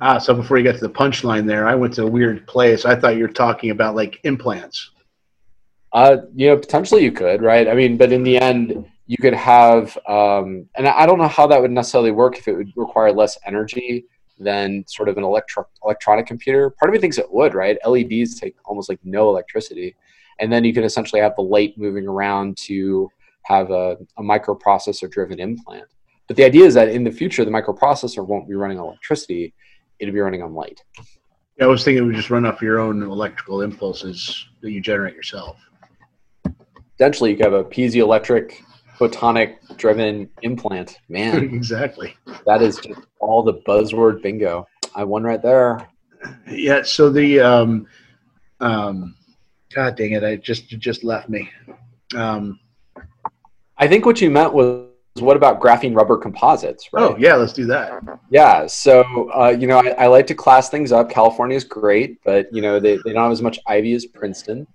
Ah, 0.00 0.18
so 0.18 0.34
before 0.34 0.58
you 0.58 0.64
get 0.64 0.74
to 0.74 0.80
the 0.80 0.90
punchline 0.90 1.46
there, 1.46 1.68
I 1.68 1.74
went 1.76 1.94
to 1.94 2.02
a 2.02 2.06
weird 2.06 2.46
place. 2.48 2.84
I 2.84 2.96
thought 2.96 3.16
you 3.16 3.22
were 3.22 3.28
talking 3.28 3.70
about 3.70 3.94
like 3.94 4.18
implants. 4.24 4.90
Uh, 5.92 6.16
you 6.34 6.48
know, 6.48 6.56
potentially 6.56 7.04
you 7.04 7.12
could, 7.12 7.42
right? 7.42 7.68
I 7.68 7.74
mean, 7.74 7.96
but 7.96 8.12
in 8.12 8.24
the 8.24 8.38
end, 8.38 8.86
you 9.06 9.18
could 9.18 9.34
have, 9.34 9.96
um, 10.08 10.68
and 10.76 10.88
I 10.88 11.06
don't 11.06 11.18
know 11.18 11.28
how 11.28 11.46
that 11.46 11.60
would 11.60 11.70
necessarily 11.70 12.12
work 12.12 12.38
if 12.38 12.48
it 12.48 12.54
would 12.54 12.72
require 12.76 13.12
less 13.12 13.38
energy 13.46 14.06
than 14.38 14.84
sort 14.88 15.08
of 15.08 15.16
an 15.16 15.24
electro- 15.24 15.68
electronic 15.84 16.26
computer. 16.26 16.70
Part 16.70 16.90
of 16.90 16.94
me 16.94 17.00
thinks 17.00 17.18
it 17.18 17.32
would, 17.32 17.54
right? 17.54 17.78
LEDs 17.86 18.38
take 18.38 18.56
almost 18.64 18.88
like 18.88 18.98
no 19.04 19.28
electricity. 19.28 19.96
And 20.40 20.52
then 20.52 20.64
you 20.64 20.72
can 20.72 20.84
essentially 20.84 21.20
have 21.20 21.36
the 21.36 21.42
light 21.42 21.74
moving 21.76 22.06
around 22.06 22.56
to 22.64 23.10
have 23.44 23.70
a, 23.70 23.96
a 24.18 24.22
microprocessor 24.22 25.10
driven 25.10 25.38
implant. 25.38 25.84
But 26.28 26.36
the 26.36 26.44
idea 26.44 26.64
is 26.64 26.74
that 26.74 26.88
in 26.88 27.04
the 27.04 27.10
future, 27.10 27.44
the 27.44 27.50
microprocessor 27.50 28.26
won't 28.26 28.48
be 28.48 28.54
running 28.54 28.78
on 28.78 28.86
electricity, 28.86 29.54
it'll 29.98 30.14
be 30.14 30.20
running 30.20 30.42
on 30.42 30.54
light. 30.54 30.82
Yeah, 31.58 31.66
I 31.66 31.68
was 31.68 31.84
thinking 31.84 32.02
it 32.02 32.06
would 32.06 32.16
just 32.16 32.30
run 32.30 32.46
off 32.46 32.62
your 32.62 32.78
own 32.78 33.02
electrical 33.02 33.62
impulses 33.62 34.46
that 34.62 34.70
you 34.70 34.80
generate 34.80 35.14
yourself. 35.14 35.58
Potentially, 36.96 37.30
you 37.30 37.36
could 37.36 37.44
have 37.44 37.52
a 37.52 37.64
piezoelectric 37.64 38.54
photonic 38.98 39.76
driven 39.76 40.28
implant. 40.42 40.98
Man, 41.08 41.42
exactly. 41.54 42.16
That 42.46 42.62
is 42.62 42.76
just 42.78 43.00
all 43.18 43.42
the 43.42 43.54
buzzword 43.54 44.22
bingo. 44.22 44.66
I 44.94 45.04
won 45.04 45.22
right 45.22 45.42
there. 45.42 45.88
Yeah. 46.50 46.82
So 46.82 47.10
the 47.10 47.40
um, 47.40 47.86
um, 48.60 49.14
God 49.74 49.96
dang 49.96 50.12
it! 50.12 50.24
I 50.24 50.36
just 50.36 50.68
just 50.68 51.04
left 51.04 51.28
me. 51.28 51.50
Um, 52.14 52.60
I 53.78 53.88
think 53.88 54.06
what 54.06 54.20
you 54.20 54.30
meant 54.30 54.52
was 54.52 54.86
what 55.18 55.36
about 55.36 55.60
graphene 55.60 55.94
rubber 55.94 56.16
composites, 56.16 56.92
right? 56.92 57.02
Oh 57.02 57.16
yeah, 57.18 57.34
let's 57.34 57.52
do 57.52 57.66
that. 57.66 58.02
Yeah, 58.30 58.66
so 58.66 59.30
uh, 59.34 59.54
you 59.58 59.66
know 59.66 59.78
I, 59.78 60.04
I, 60.04 60.06
like 60.06 60.26
to 60.28 60.34
class 60.34 60.70
things 60.70 60.92
up. 60.92 61.10
California 61.10 61.56
is 61.56 61.64
great, 61.64 62.18
but 62.24 62.46
you 62.52 62.62
know 62.62 62.80
they, 62.80 62.98
they 63.04 63.12
don't 63.12 63.24
have 63.24 63.32
as 63.32 63.42
much 63.42 63.58
Ivy 63.66 63.94
as 63.94 64.06
Princeton. 64.06 64.66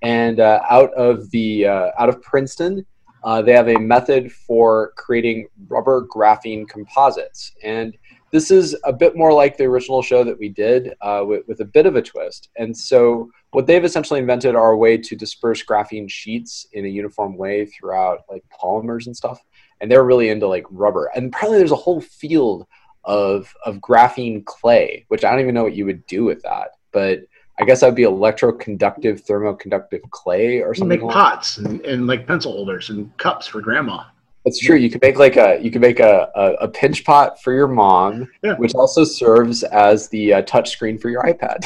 And 0.00 0.40
uh, 0.40 0.60
out 0.68 0.92
of 0.94 1.30
the 1.30 1.66
uh, 1.66 1.90
out 1.98 2.08
of 2.08 2.22
Princeton, 2.22 2.84
uh, 3.24 3.42
they 3.42 3.52
have 3.52 3.68
a 3.68 3.78
method 3.78 4.32
for 4.32 4.92
creating 4.96 5.48
rubber 5.68 6.06
graphene 6.06 6.68
composites. 6.68 7.52
And 7.62 7.96
this 8.32 8.50
is 8.50 8.74
a 8.84 8.92
bit 8.92 9.14
more 9.14 9.32
like 9.32 9.56
the 9.56 9.64
original 9.64 10.02
show 10.02 10.24
that 10.24 10.38
we 10.38 10.48
did 10.48 10.94
uh, 11.02 11.22
with, 11.24 11.46
with, 11.46 11.60
a 11.60 11.66
bit 11.66 11.84
of 11.86 11.96
a 11.96 12.02
twist. 12.02 12.48
And 12.56 12.76
so, 12.76 13.30
what 13.50 13.66
they've 13.66 13.84
essentially 13.84 14.18
invented 14.18 14.56
are 14.56 14.72
a 14.72 14.76
way 14.76 14.96
to 14.96 15.14
disperse 15.14 15.62
graphene 15.62 16.08
sheets 16.10 16.66
in 16.72 16.86
a 16.86 16.88
uniform 16.88 17.36
way 17.36 17.66
throughout 17.66 18.20
like 18.30 18.42
polymers 18.50 19.06
and 19.06 19.14
stuff. 19.14 19.38
And 19.80 19.90
they're 19.90 20.04
really 20.04 20.30
into 20.30 20.48
like 20.48 20.64
rubber. 20.70 21.10
And 21.14 21.26
apparently, 21.26 21.58
there's 21.58 21.72
a 21.72 21.76
whole 21.76 22.00
field 22.00 22.66
of, 23.04 23.54
of 23.66 23.76
graphene 23.76 24.44
clay, 24.46 25.04
which 25.08 25.24
I 25.24 25.30
don't 25.30 25.40
even 25.40 25.54
know 25.54 25.64
what 25.64 25.76
you 25.76 25.84
would 25.84 26.06
do 26.06 26.24
with 26.24 26.42
that. 26.42 26.70
But 26.90 27.20
I 27.60 27.64
guess 27.64 27.80
that'd 27.80 27.94
be 27.94 28.02
electroconductive, 28.04 29.24
thermoconductive 29.26 30.08
clay 30.10 30.60
or 30.60 30.74
something. 30.74 31.00
You 31.00 31.06
make 31.06 31.14
pots 31.14 31.58
and, 31.58 31.80
and, 31.82 32.06
like 32.06 32.26
pencil 32.26 32.52
holders 32.52 32.90
and 32.90 33.14
cups 33.18 33.46
for 33.46 33.60
grandma. 33.60 34.04
That's 34.44 34.58
true. 34.58 34.76
You 34.76 34.90
could 34.90 35.02
make 35.02 35.18
like 35.18 35.36
a 35.36 35.60
you 35.62 35.70
could 35.70 35.82
make 35.82 36.00
a, 36.00 36.28
a, 36.34 36.52
a 36.64 36.68
pinch 36.68 37.04
pot 37.04 37.40
for 37.40 37.52
your 37.52 37.68
mom, 37.68 38.28
yeah. 38.42 38.54
which 38.54 38.74
also 38.74 39.04
serves 39.04 39.62
as 39.62 40.08
the 40.08 40.34
uh, 40.34 40.42
touch 40.42 40.70
screen 40.70 40.98
for 40.98 41.10
your 41.10 41.22
iPad. 41.22 41.64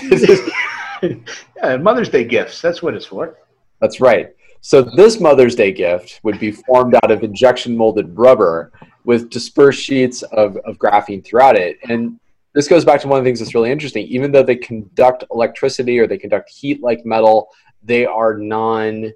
yeah, 1.57 1.77
Mother's 1.77 2.11
Day 2.11 2.25
gifts. 2.25 2.61
That's 2.61 2.83
what 2.83 2.95
it's 2.95 3.07
for. 3.07 3.39
That's 3.81 4.01
right. 4.01 4.35
So 4.61 4.83
this 4.83 5.21
Mother's 5.21 5.55
Day 5.55 5.73
gift 5.73 6.21
would 6.23 6.41
be 6.41 6.51
formed 6.51 6.97
out 6.97 7.11
of 7.11 7.23
injection 7.23 7.77
molded 7.77 8.19
rubber 8.19 8.73
with 9.05 9.31
dispersed 9.31 9.81
sheets 9.81 10.23
of, 10.23 10.57
of 10.59 10.77
graphene 10.79 11.25
throughout 11.25 11.57
it. 11.57 11.79
And 11.89 12.19
this 12.57 12.69
goes 12.69 12.87
back 12.87 13.03
to 13.03 13.07
one 13.07 13.19
of 13.19 13.25
the 13.25 13.29
things 13.29 13.39
that's 13.39 13.55
really 13.55 13.71
interesting. 13.71 14.07
Even 14.07 14.33
though 14.33 14.43
they 14.43 14.57
conduct 14.57 15.25
electricity 15.31 15.99
or 15.99 16.07
they 16.07 16.17
conduct 16.17 16.49
heat 16.49 16.83
like 16.83 17.05
metal, 17.05 17.51
they 17.83 18.07
are 18.07 18.39
non 18.39 19.13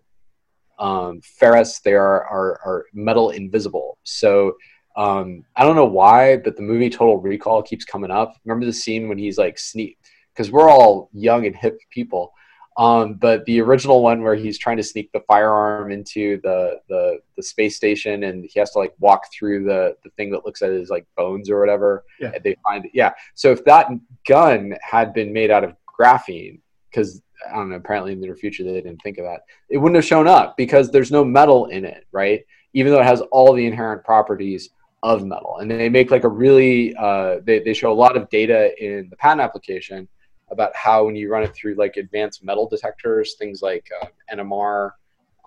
um, 0.78 1.22
ferrous. 1.22 1.80
They 1.80 1.94
are, 1.94 2.26
are, 2.26 2.60
are 2.62 2.86
metal 2.92 3.30
invisible. 3.30 3.96
So 4.02 4.56
um, 4.94 5.42
I 5.56 5.64
don't 5.64 5.74
know 5.74 5.86
why, 5.86 6.36
but 6.36 6.54
the 6.54 6.62
movie 6.62 6.90
Total 6.90 7.16
Recall 7.16 7.62
keeps 7.62 7.86
coming 7.86 8.10
up. 8.10 8.34
Remember 8.44 8.66
the 8.66 8.74
scene 8.74 9.08
when 9.08 9.16
he's 9.16 9.38
like 9.38 9.58
sneak? 9.58 9.96
Because 10.34 10.52
we're 10.52 10.68
all 10.68 11.08
young 11.14 11.46
and 11.46 11.56
hip 11.56 11.78
people. 11.88 12.34
Um, 12.80 13.12
but 13.12 13.44
the 13.44 13.60
original 13.60 14.02
one 14.02 14.22
where 14.22 14.34
he's 14.34 14.56
trying 14.56 14.78
to 14.78 14.82
sneak 14.82 15.12
the 15.12 15.20
firearm 15.28 15.92
into 15.92 16.40
the, 16.40 16.80
the 16.88 17.18
the 17.36 17.42
space 17.42 17.76
station 17.76 18.24
and 18.24 18.48
he 18.50 18.58
has 18.58 18.70
to 18.70 18.78
like 18.78 18.94
walk 18.98 19.30
through 19.30 19.64
the 19.64 19.98
the 20.02 20.08
thing 20.16 20.30
that 20.30 20.46
looks 20.46 20.62
at 20.62 20.70
his 20.70 20.88
like 20.88 21.06
bones 21.14 21.50
or 21.50 21.60
whatever. 21.60 22.04
Yeah. 22.18 22.38
they 22.42 22.56
find 22.64 22.86
it. 22.86 22.92
Yeah. 22.94 23.12
So 23.34 23.52
if 23.52 23.62
that 23.66 23.90
gun 24.26 24.74
had 24.80 25.12
been 25.12 25.30
made 25.30 25.50
out 25.50 25.62
of 25.62 25.76
graphene, 25.86 26.60
because 26.90 27.20
I 27.52 27.56
don't 27.56 27.68
know, 27.68 27.76
apparently 27.76 28.12
in 28.12 28.20
the 28.20 28.26
near 28.26 28.34
future 28.34 28.64
they 28.64 28.72
didn't 28.72 29.02
think 29.02 29.18
of 29.18 29.26
that, 29.26 29.42
it 29.68 29.76
wouldn't 29.76 29.96
have 29.96 30.06
shown 30.06 30.26
up 30.26 30.56
because 30.56 30.90
there's 30.90 31.12
no 31.12 31.22
metal 31.22 31.66
in 31.66 31.84
it, 31.84 32.06
right? 32.12 32.46
Even 32.72 32.92
though 32.92 33.00
it 33.00 33.06
has 33.06 33.20
all 33.30 33.52
the 33.52 33.66
inherent 33.66 34.04
properties 34.04 34.70
of 35.02 35.26
metal. 35.26 35.58
And 35.58 35.70
they 35.70 35.90
make 35.90 36.10
like 36.10 36.24
a 36.24 36.28
really 36.28 36.96
uh, 36.96 37.40
they, 37.44 37.58
they 37.58 37.74
show 37.74 37.92
a 37.92 38.00
lot 38.04 38.16
of 38.16 38.30
data 38.30 38.72
in 38.82 39.10
the 39.10 39.16
patent 39.16 39.42
application 39.42 40.08
about 40.50 40.74
how 40.74 41.04
when 41.04 41.16
you 41.16 41.30
run 41.30 41.42
it 41.42 41.54
through 41.54 41.74
like 41.74 41.96
advanced 41.96 42.44
metal 42.44 42.68
detectors, 42.68 43.34
things 43.38 43.62
like 43.62 43.88
uh, 44.02 44.06
NMR 44.32 44.90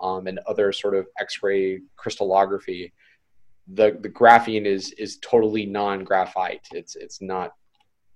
um, 0.00 0.26
and 0.26 0.38
other 0.46 0.72
sort 0.72 0.94
of 0.94 1.06
X-ray 1.18 1.80
crystallography, 1.96 2.92
the 3.68 3.96
the 4.00 4.08
graphene 4.08 4.66
is 4.66 4.92
is 4.92 5.18
totally 5.18 5.66
non-graphite. 5.66 6.66
It's 6.72 6.96
it's 6.96 7.22
not 7.22 7.52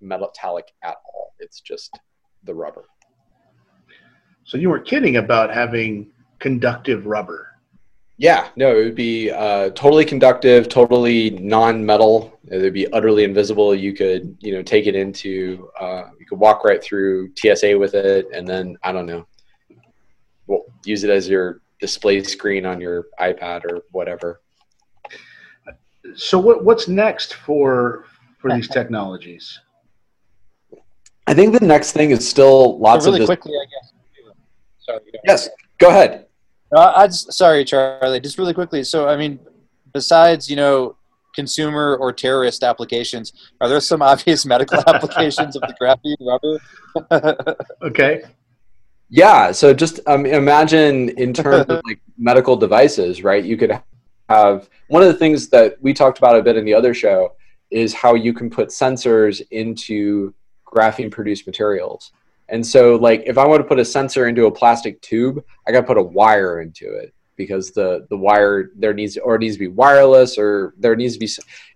metallic 0.01 0.65
at 0.83 0.97
all. 1.13 1.33
It's 1.39 1.61
just 1.61 1.97
the 2.43 2.53
rubber. 2.53 2.85
So 4.43 4.57
you 4.57 4.69
weren't 4.69 4.85
kidding 4.85 5.17
about 5.17 5.53
having 5.53 6.11
conductive 6.39 7.05
rubber. 7.05 7.48
Yeah, 8.19 8.49
no, 8.57 8.77
it 8.77 8.83
would 8.83 8.95
be 8.95 9.31
uh, 9.31 9.69
totally 9.69 10.03
conductive, 10.03 10.67
totally 10.67 11.29
non-metal. 11.29 12.37
It 12.51 12.57
would 12.57 12.73
be 12.73 12.91
utterly 12.91 13.23
invisible. 13.23 13.73
You 13.73 13.93
could, 13.93 14.35
you 14.41 14.51
know, 14.51 14.61
take 14.61 14.87
it 14.87 14.95
into, 14.95 15.69
uh, 15.79 16.09
you 16.19 16.25
could 16.25 16.37
walk 16.37 16.65
right 16.65 16.83
through 16.83 17.31
TSA 17.37 17.79
with 17.79 17.93
it, 17.93 18.27
and 18.33 18.45
then 18.45 18.77
I 18.83 18.91
don't 18.91 19.05
know, 19.05 19.25
well, 20.47 20.65
use 20.83 21.05
it 21.05 21.09
as 21.09 21.29
your 21.29 21.61
display 21.79 22.21
screen 22.21 22.65
on 22.65 22.81
your 22.81 23.05
iPad 23.21 23.63
or 23.63 23.83
whatever. 23.91 24.41
So, 26.15 26.37
what 26.39 26.65
what's 26.65 26.89
next 26.89 27.35
for 27.35 28.03
for 28.39 28.53
these 28.53 28.67
technologies? 28.67 29.57
I 31.25 31.33
think 31.33 31.57
the 31.57 31.65
next 31.65 31.93
thing 31.93 32.11
is 32.11 32.27
still 32.27 32.79
lots 32.79 33.05
so 33.05 33.11
really 33.11 33.23
of 33.23 33.29
really 33.29 33.37
quickly. 33.37 33.53
I 33.53 33.65
guess. 33.65 33.93
Sorry. 34.79 34.99
Yes, 35.25 35.49
go 35.77 35.87
ahead. 35.87 36.25
No, 36.71 36.81
I 36.81 37.07
just 37.07 37.33
sorry, 37.33 37.65
Charlie. 37.65 38.19
Just 38.19 38.37
really 38.37 38.53
quickly. 38.53 38.83
So, 38.83 39.07
I 39.07 39.17
mean, 39.17 39.39
besides 39.93 40.49
you 40.49 40.55
know 40.55 40.95
consumer 41.33 41.95
or 41.95 42.11
terrorist 42.11 42.63
applications, 42.63 43.33
are 43.61 43.69
there 43.69 43.79
some 43.79 44.01
obvious 44.13 44.45
medical 44.45 44.79
applications 44.87 45.55
of 45.55 45.61
the 45.63 45.75
graphene 45.81 46.17
rubber? 46.21 47.65
okay. 47.81 48.21
Yeah. 49.09 49.51
So 49.51 49.73
just 49.73 49.99
um, 50.05 50.25
imagine 50.25 51.09
in 51.17 51.33
terms 51.33 51.65
of 51.67 51.81
like 51.85 51.99
medical 52.17 52.55
devices, 52.55 53.23
right? 53.23 53.43
You 53.43 53.57
could 53.57 53.79
have 54.29 54.69
one 54.87 55.01
of 55.01 55.07
the 55.07 55.15
things 55.15 55.49
that 55.49 55.81
we 55.81 55.93
talked 55.93 56.19
about 56.19 56.37
a 56.37 56.43
bit 56.43 56.55
in 56.55 56.65
the 56.65 56.75
other 56.75 56.93
show 56.93 57.33
is 57.71 57.93
how 57.93 58.13
you 58.13 58.33
can 58.33 58.49
put 58.49 58.69
sensors 58.69 59.41
into 59.49 60.33
graphene 60.65 61.11
produced 61.11 61.47
materials. 61.47 62.11
And 62.51 62.65
so, 62.65 62.95
like, 62.95 63.23
if 63.25 63.37
I 63.37 63.45
want 63.45 63.61
to 63.61 63.67
put 63.67 63.79
a 63.79 63.85
sensor 63.85 64.27
into 64.27 64.45
a 64.45 64.51
plastic 64.51 65.01
tube, 65.01 65.43
I 65.67 65.71
got 65.71 65.81
to 65.81 65.87
put 65.87 65.97
a 65.97 66.03
wire 66.03 66.61
into 66.61 66.93
it 66.93 67.13
because 67.35 67.71
the 67.71 68.05
the 68.09 68.17
wire 68.17 68.71
there 68.75 68.93
needs 68.93 69.17
or 69.17 69.35
it 69.35 69.39
needs 69.39 69.55
to 69.55 69.59
be 69.59 69.67
wireless 69.67 70.37
or 70.37 70.73
there 70.77 70.95
needs 70.95 71.13
to 71.13 71.19
be 71.19 71.29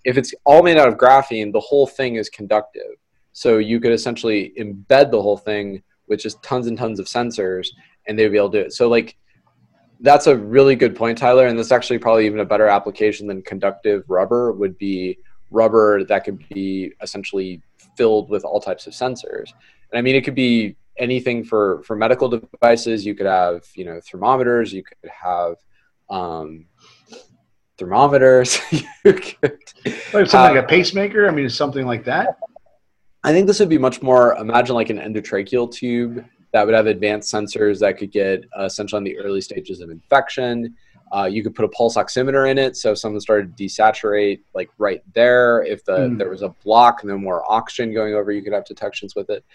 if 0.04 0.18
it's 0.18 0.34
all 0.44 0.62
made 0.62 0.78
out 0.78 0.90
of 0.90 0.96
graphene, 0.96 1.52
the 1.52 1.60
whole 1.60 1.88
thing 1.88 2.16
is 2.16 2.30
conductive. 2.30 2.98
So 3.32 3.58
you 3.58 3.80
could 3.80 3.94
essentially 3.94 4.54
embed 4.60 5.10
the 5.10 5.22
whole 5.22 5.38
thing 5.38 5.82
with 6.08 6.20
just 6.20 6.44
tons 6.44 6.68
and 6.68 6.78
tons 6.78 7.00
of 7.00 7.08
sensors, 7.08 7.70
and 8.08 8.20
they'd 8.20 8.28
be 8.28 8.38
able 8.38 8.52
to 8.52 8.60
do 8.60 8.66
it. 8.66 8.74
So 8.74 8.90
like 8.90 9.16
that's 10.02 10.28
a 10.28 10.36
really 10.36 10.76
good 10.76 10.96
point, 10.96 11.18
Tyler. 11.18 11.48
And 11.48 11.58
this 11.58 11.72
actually 11.72 11.98
probably 11.98 12.26
even 12.26 12.42
a 12.42 12.46
better 12.46 12.68
application 12.68 13.26
than 13.26 13.42
conductive 13.42 14.04
rubber 14.10 14.52
would 14.52 14.78
be 14.78 15.18
rubber 15.50 16.04
that 16.04 16.26
could 16.26 16.44
be 16.50 16.92
essentially 17.02 17.62
filled 17.96 18.30
with 18.30 18.44
all 18.44 18.60
types 18.60 18.86
of 18.86 18.94
sensors. 18.94 19.54
And 19.94 20.00
I 20.00 20.02
mean, 20.02 20.16
it 20.16 20.24
could 20.24 20.34
be 20.34 20.76
anything 20.98 21.44
for 21.44 21.84
for 21.84 21.96
medical 21.96 22.28
devices. 22.28 23.06
You 23.06 23.14
could 23.14 23.28
have 23.28 23.64
you 23.76 23.86
know 23.86 24.02
thermometers. 24.02 24.74
You 24.74 24.84
could 24.84 25.12
have 25.12 25.56
um, 26.10 26.66
thermometers. 27.78 28.60
you 28.72 29.14
could 29.14 29.60
like 29.86 30.02
something 30.12 30.30
have, 30.32 30.56
like 30.56 30.64
a 30.64 30.68
pacemaker. 30.68 31.28
I 31.28 31.32
mean, 31.32 31.48
something 31.48 31.86
like 31.86 32.06
that. 32.06 32.40
I 33.24 33.32
think 33.32 33.46
this 33.46 33.60
would 33.60 33.70
be 33.70 33.78
much 33.78 34.02
more. 34.02 34.36
Imagine 34.38 34.76
like 34.76 34.90
an 34.90 34.98
endotracheal 34.98 35.72
tube 35.72 36.26
that 36.54 36.66
would 36.66 36.76
have 36.76 36.88
advanced 36.88 37.32
sensors 37.32 37.80
that 37.80 38.00
could 38.00 38.12
get 38.12 38.46
uh, 38.58 38.64
essentially 38.64 38.98
on 38.98 39.04
the 39.04 39.18
early 39.20 39.42
stages 39.42 39.80
of 39.80 39.92
infection. 39.92 40.76
Uh, 41.16 41.26
you 41.26 41.44
could 41.44 41.54
put 41.54 41.64
a 41.64 41.68
pulse 41.70 41.96
oximeter 41.96 42.50
in 42.50 42.58
it, 42.58 42.76
so 42.76 42.94
if 42.94 42.98
someone 42.98 43.22
started 43.22 43.56
to 43.56 43.64
desaturate, 43.64 44.42
like 44.56 44.70
right 44.80 45.04
there, 45.14 45.64
if 45.64 45.86
the 45.86 45.98
mm. 45.98 46.18
there 46.18 46.30
was 46.30 46.42
a 46.42 46.50
block 46.64 47.04
and 47.04 47.12
then 47.12 47.22
more 47.22 47.44
oxygen 47.52 47.94
going 47.94 48.16
over, 48.16 48.32
you 48.32 48.42
could 48.42 48.54
have 48.54 48.66
detections 48.66 49.14
with 49.16 49.30
it. 49.30 49.46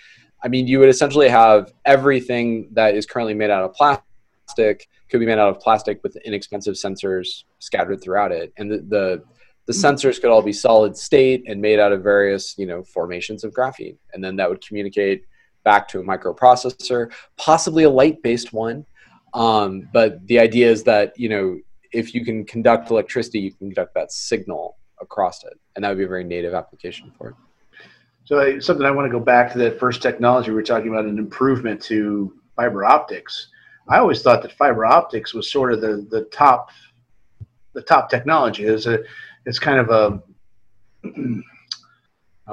I 0.42 0.48
mean, 0.48 0.66
you 0.66 0.78
would 0.78 0.88
essentially 0.88 1.28
have 1.28 1.72
everything 1.84 2.68
that 2.72 2.94
is 2.94 3.06
currently 3.06 3.34
made 3.34 3.50
out 3.50 3.64
of 3.64 3.74
plastic 3.74 4.88
could 5.08 5.20
be 5.20 5.26
made 5.26 5.38
out 5.38 5.48
of 5.48 5.60
plastic 5.60 6.02
with 6.02 6.16
inexpensive 6.24 6.74
sensors 6.74 7.44
scattered 7.58 8.02
throughout 8.02 8.32
it, 8.32 8.52
and 8.56 8.70
the, 8.70 8.78
the 8.78 9.24
the 9.66 9.72
hmm. 9.72 9.84
sensors 9.84 10.20
could 10.20 10.30
all 10.30 10.42
be 10.42 10.52
solid 10.52 10.96
state 10.96 11.44
and 11.46 11.60
made 11.60 11.78
out 11.78 11.92
of 11.92 12.02
various 12.02 12.56
you 12.58 12.66
know 12.66 12.82
formations 12.82 13.44
of 13.44 13.52
graphene. 13.52 13.96
And 14.12 14.22
then 14.22 14.36
that 14.36 14.48
would 14.48 14.66
communicate 14.66 15.24
back 15.64 15.88
to 15.88 16.00
a 16.00 16.02
microprocessor 16.02 17.12
possibly 17.36 17.84
a 17.84 17.90
light 17.90 18.22
based 18.22 18.52
one. 18.52 18.86
Um, 19.34 19.88
but 19.92 20.26
the 20.26 20.38
idea 20.38 20.70
is 20.70 20.84
that 20.84 21.18
you 21.18 21.28
know 21.28 21.58
if 21.92 22.14
you 22.14 22.24
can 22.24 22.44
conduct 22.44 22.90
electricity 22.90 23.40
you 23.40 23.52
can 23.52 23.68
conduct 23.68 23.94
that 23.94 24.12
signal 24.12 24.76
across 25.00 25.44
it. 25.44 25.58
And 25.74 25.84
that 25.84 25.90
would 25.90 25.98
be 25.98 26.04
a 26.04 26.08
very 26.08 26.24
native 26.24 26.54
application 26.54 27.12
for 27.16 27.30
it 27.30 27.34
so 28.28 28.60
something 28.60 28.84
I 28.84 28.90
want 28.90 29.06
to 29.06 29.10
go 29.10 29.24
back 29.24 29.50
to 29.52 29.58
that 29.60 29.80
first 29.80 30.02
technology 30.02 30.50
we 30.50 30.56
were 30.56 30.62
talking 30.62 30.88
about 30.88 31.06
an 31.06 31.16
improvement 31.16 31.80
to 31.84 32.38
fiber 32.56 32.84
optics. 32.84 33.48
I 33.88 33.96
always 33.96 34.20
thought 34.20 34.42
that 34.42 34.52
fiber 34.52 34.84
optics 34.84 35.32
was 35.32 35.50
sort 35.50 35.72
of 35.72 35.80
the 35.80 36.06
the 36.10 36.24
top 36.24 36.68
the 37.72 37.80
top 37.80 38.10
technology. 38.10 38.64
It's 38.64 38.84
a 38.84 38.98
it's 39.46 39.58
kind 39.58 39.78
of 39.78 39.88
a 39.88 40.22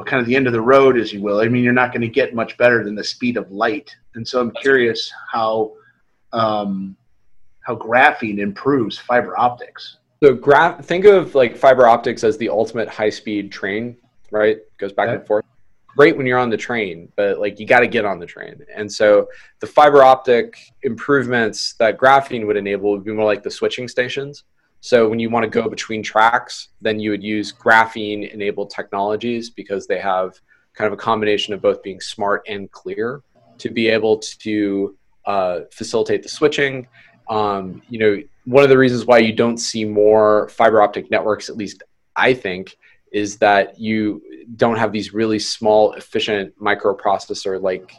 kind 0.06 0.22
of 0.22 0.26
the 0.26 0.38
end 0.38 0.48
of 0.48 0.54
the 0.54 0.62
road, 0.62 0.98
as 0.98 1.12
you 1.12 1.22
will. 1.22 1.42
I 1.42 1.50
mean, 1.50 1.62
you're 1.62 1.74
not 1.74 1.92
going 1.92 2.04
to 2.04 2.08
get 2.08 2.34
much 2.34 2.58
better 2.58 2.82
than 2.82 2.96
the 2.96 3.04
speed 3.04 3.36
of 3.36 3.52
light, 3.52 3.94
and 4.14 4.26
so 4.26 4.40
I'm 4.40 4.52
curious 4.52 5.12
how 5.30 5.74
um, 6.32 6.96
how 7.60 7.76
graphene 7.76 8.40
improves 8.40 8.98
fiber 8.98 9.38
optics. 9.38 9.98
So, 10.24 10.36
graph. 10.36 10.86
Think 10.86 11.04
of 11.04 11.36
like 11.36 11.58
fiber 11.58 11.86
optics 11.86 12.24
as 12.24 12.38
the 12.38 12.48
ultimate 12.48 12.88
high 12.88 13.10
speed 13.10 13.52
train, 13.52 13.98
right? 14.32 14.56
It 14.56 14.78
goes 14.78 14.94
back 14.94 15.10
okay. 15.10 15.18
and 15.18 15.28
forth 15.28 15.44
great 15.96 16.18
when 16.18 16.26
you're 16.26 16.40
on 16.40 16.50
the 16.50 16.58
train, 16.58 17.12
but 17.16 17.40
like 17.40 17.60
you 17.60 17.66
got 17.66 17.80
to 17.80 17.88
get 17.88 18.06
on 18.06 18.20
the 18.20 18.26
train. 18.26 18.60
And 18.74 18.92
so 18.92 19.28
the 19.60 19.68
fiber 19.68 20.04
optic 20.04 20.58
improvements 20.84 21.74
that 21.80 21.98
graphene 21.98 22.46
would 22.46 22.58
enable 22.58 22.92
would 22.92 23.06
be 23.06 23.14
more 23.14 23.26
like 23.26 23.44
the 23.44 23.52
switching 23.52 23.88
stations. 23.88 24.44
So 24.82 25.10
when 25.10 25.20
you 25.20 25.30
want 25.30 25.44
to 25.44 25.50
go 25.50 25.68
between 25.70 26.04
tracks, 26.04 26.70
then 26.82 27.00
you 27.00 27.12
would 27.12 27.24
use 27.24 27.52
graphene 27.52 28.32
enabled 28.32 28.70
technologies 28.70 29.50
because 29.50 29.88
they 29.88 30.00
have 30.00 30.40
kind 30.74 30.88
of 30.88 30.94
a 30.94 30.98
combination 31.02 31.54
of 31.54 31.62
both 31.62 31.82
being 31.82 32.00
smart 32.00 32.44
and 32.48 32.70
clear 32.72 33.24
to 33.58 33.70
be 33.70 33.88
able 33.88 34.20
to 34.20 34.96
uh, 35.26 35.62
facilitate 35.72 36.22
the 36.22 36.30
switching. 36.30 36.88
Um, 37.30 37.82
you 37.90 37.98
know, 37.98 38.22
one 38.44 38.64
of 38.64 38.70
the 38.70 38.78
reasons 38.78 39.06
why 39.06 39.20
you 39.20 39.34
don't 39.34 39.58
see 39.58 39.86
more 39.86 40.50
fiber 40.50 40.82
optic 40.82 41.10
networks, 41.10 41.50
at 41.50 41.58
least 41.58 41.82
I 42.16 42.34
think, 42.34 42.78
is 43.16 43.38
that 43.38 43.80
you 43.80 44.22
don't 44.58 44.76
have 44.76 44.92
these 44.92 45.14
really 45.14 45.40
small, 45.40 45.94
efficient 45.94 46.54
microprocessor 46.60 47.62
like 47.62 47.96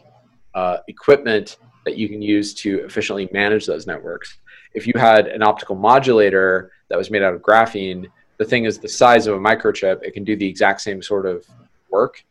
uh, 0.54 0.76
equipment 0.88 1.56
that 1.86 1.96
you 1.96 2.06
can 2.06 2.20
use 2.20 2.52
to 2.52 2.80
efficiently 2.80 3.26
manage 3.32 3.64
those 3.64 3.86
networks. 3.86 4.36
If 4.74 4.86
you 4.86 4.92
had 4.94 5.26
an 5.28 5.42
optical 5.42 5.74
modulator 5.74 6.70
that 6.90 6.98
was 6.98 7.10
made 7.10 7.22
out 7.22 7.32
of 7.32 7.40
graphene, 7.40 8.04
the 8.36 8.44
thing 8.44 8.66
is 8.66 8.78
the 8.78 8.90
size 8.90 9.26
of 9.26 9.34
a 9.34 9.38
microchip, 9.38 10.02
it 10.02 10.12
can 10.12 10.22
do 10.22 10.36
the 10.36 10.46
exact 10.46 10.82
same 10.82 11.00
sort 11.00 11.24
of 11.24 11.46
work. 11.90 12.22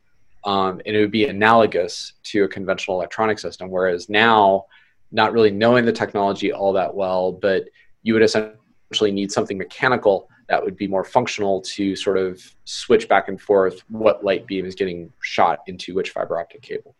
Um, 0.43 0.79
and 0.85 0.95
it 0.95 0.99
would 0.99 1.09
be 1.09 1.25
analogous 1.25 2.13
to 2.25 2.43
a 2.43 2.47
conventional 2.47 2.97
electronic 2.97 3.39
system. 3.39 3.71
Whereas 3.71 4.09
now, 4.09 4.65
not 5.11 5.33
really 5.33 5.49
knowing 5.49 5.85
the 5.85 5.91
technology 5.91 6.53
all 6.53 6.71
that 6.73 6.93
well, 6.93 7.31
but 7.31 7.63
you 8.03 8.13
would 8.13 8.21
essentially 8.21 9.11
need 9.11 9.31
something 9.31 9.57
mechanical 9.57 10.29
that 10.47 10.63
would 10.63 10.77
be 10.77 10.87
more 10.87 11.03
functional 11.03 11.61
to 11.61 11.95
sort 11.95 12.17
of 12.17 12.43
switch 12.65 13.07
back 13.07 13.27
and 13.27 13.41
forth 13.41 13.81
what 13.89 14.23
light 14.23 14.45
beam 14.45 14.65
is 14.65 14.75
getting 14.75 15.11
shot 15.21 15.59
into 15.67 15.95
which 15.95 16.11
fiber 16.11 16.39
optic 16.39 16.61
cable. 16.61 16.95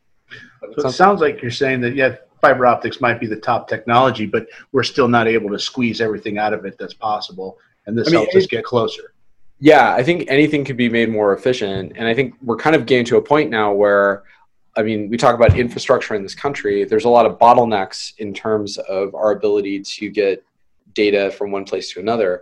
So 0.77 0.87
it 0.87 0.91
sounds 0.91 1.21
like 1.21 1.41
you're 1.41 1.51
saying 1.51 1.81
that 1.81 1.95
yeah, 1.95 2.15
fiber 2.41 2.65
optics 2.65 2.99
might 2.99 3.19
be 3.19 3.27
the 3.27 3.35
top 3.35 3.67
technology, 3.67 4.25
but 4.25 4.47
we're 4.71 4.83
still 4.83 5.07
not 5.07 5.27
able 5.27 5.49
to 5.51 5.59
squeeze 5.59 6.01
everything 6.01 6.37
out 6.37 6.53
of 6.53 6.65
it 6.65 6.77
that's 6.79 6.95
possible, 6.95 7.59
and 7.85 7.97
this 7.97 8.07
I 8.07 8.11
mean, 8.11 8.21
helps 8.21 8.35
us 8.35 8.47
get 8.47 8.63
closer. 8.63 9.13
Yeah, 9.59 9.93
I 9.93 10.03
think 10.03 10.25
anything 10.27 10.65
could 10.65 10.77
be 10.77 10.89
made 10.89 11.09
more 11.09 11.33
efficient, 11.33 11.93
and 11.95 12.07
I 12.07 12.13
think 12.13 12.33
we're 12.41 12.57
kind 12.57 12.75
of 12.75 12.85
getting 12.85 13.05
to 13.05 13.17
a 13.17 13.21
point 13.21 13.49
now 13.49 13.73
where. 13.73 14.23
I 14.77 14.83
mean, 14.83 15.09
we 15.09 15.15
talk 15.15 15.35
about 15.35 15.57
infrastructure 15.57 16.15
in 16.15 16.23
this 16.23 16.35
country. 16.35 16.83
There's 16.83 17.05
a 17.05 17.09
lot 17.09 17.25
of 17.25 17.39
bottlenecks 17.39 18.11
in 18.17 18.33
terms 18.33 18.77
of 18.77 19.15
our 19.15 19.31
ability 19.31 19.79
to 19.83 20.09
get 20.09 20.43
data 20.93 21.31
from 21.31 21.49
one 21.49 21.63
place 21.63 21.93
to 21.93 22.01
another 22.01 22.41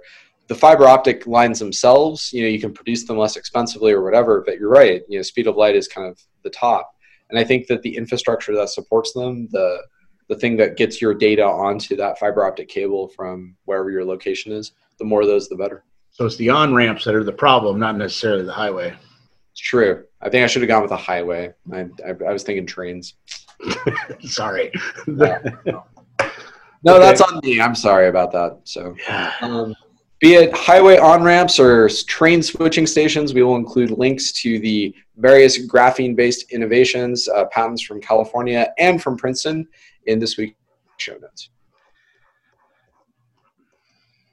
the 0.54 0.60
fiber 0.60 0.88
optic 0.88 1.26
lines 1.26 1.58
themselves, 1.58 2.32
you 2.32 2.44
know, 2.44 2.48
you 2.48 2.60
can 2.60 2.72
produce 2.72 3.06
them 3.06 3.18
less 3.18 3.38
expensively 3.38 3.92
or 3.92 4.04
whatever, 4.04 4.44
but 4.46 4.60
you're 4.60 4.70
right, 4.70 5.02
you 5.10 5.18
know, 5.18 5.24
speed 5.24 5.48
of 5.48 5.56
light 5.56 5.76
is 5.76 5.88
kind 5.88 6.08
of 6.08 6.22
the 6.44 6.50
top. 6.52 6.94
And 7.32 7.40
I 7.40 7.44
think 7.44 7.66
that 7.68 7.82
the 7.82 7.98
infrastructure 7.98 8.56
that 8.56 8.70
supports 8.70 9.14
them, 9.14 9.48
the 9.52 9.82
the 10.30 10.36
thing 10.36 10.56
that 10.58 10.78
gets 10.78 11.02
your 11.02 11.14
data 11.14 11.44
onto 11.44 11.96
that 11.96 12.18
fiber 12.20 12.46
optic 12.46 12.70
cable 12.70 13.08
from 13.10 13.56
wherever 13.66 13.90
your 13.90 14.06
location 14.06 14.52
is, 14.52 14.72
the 15.00 15.04
more 15.04 15.22
of 15.22 15.28
those 15.28 15.50
the 15.50 15.56
better. 15.56 15.84
So 16.12 16.26
it's 16.26 16.38
the 16.38 16.50
on 16.50 16.74
ramps 16.74 17.04
that 17.06 17.16
are 17.16 17.24
the 17.24 17.32
problem, 17.32 17.80
not 17.80 17.98
necessarily 17.98 18.44
the 18.44 18.54
highway. 18.54 18.96
It's 19.52 19.62
true. 19.62 20.04
I 20.22 20.30
think 20.30 20.44
I 20.44 20.48
should 20.48 20.62
have 20.62 20.70
gone 20.70 20.84
with 20.84 20.92
a 20.92 20.98
highway. 20.98 21.52
I, 21.74 21.88
I, 22.06 22.12
I 22.28 22.32
was 22.32 22.44
thinking 22.44 22.68
trains. 22.68 23.16
sorry. 24.22 24.72
no, 25.08 25.40
no. 25.66 25.84
no 26.84 26.96
okay. 26.96 27.00
that's 27.00 27.22
on 27.22 27.40
me. 27.44 27.60
I'm 27.60 27.76
sorry 27.76 28.08
about 28.08 28.32
that. 28.34 28.62
So, 28.64 28.96
um, 29.42 29.76
be 30.24 30.36
it 30.36 30.56
highway 30.56 30.98
on 30.98 31.22
ramps 31.22 31.60
or 31.60 31.90
train 32.08 32.42
switching 32.42 32.88
stations, 32.88 33.34
we 33.34 33.44
will 33.44 33.58
include 33.58 33.92
links 33.92 34.32
to 34.32 34.58
the 34.60 34.96
various 35.18 35.68
graphene 35.68 36.16
based 36.16 36.50
innovations, 36.54 37.28
uh, 37.28 37.44
patents 37.52 37.82
from 37.82 38.00
California 38.00 38.74
and 38.78 39.04
from 39.04 39.18
Princeton 39.18 39.68
in 40.06 40.20
this 40.20 40.38
week's 40.38 40.56
show 40.96 41.18
notes. 41.18 41.50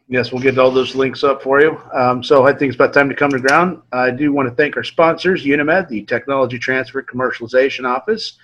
Yes, 0.06 0.30
we'll 0.30 0.40
get 0.40 0.60
all 0.60 0.70
those 0.70 0.94
links 0.94 1.24
up 1.24 1.42
for 1.42 1.60
you. 1.60 1.76
Um, 1.92 2.22
so 2.22 2.46
I 2.46 2.52
think 2.52 2.68
it's 2.68 2.76
about 2.76 2.94
time 2.94 3.08
to 3.08 3.14
come 3.16 3.30
to 3.30 3.40
ground. 3.40 3.82
I 3.90 4.12
do 4.12 4.32
want 4.32 4.48
to 4.48 4.54
thank 4.54 4.76
our 4.76 4.84
sponsors, 4.84 5.44
UNeMed, 5.44 5.88
the 5.88 6.04
Technology 6.04 6.60
Transfer 6.60 7.02
Commercialization 7.02 7.84
Office 7.84 8.38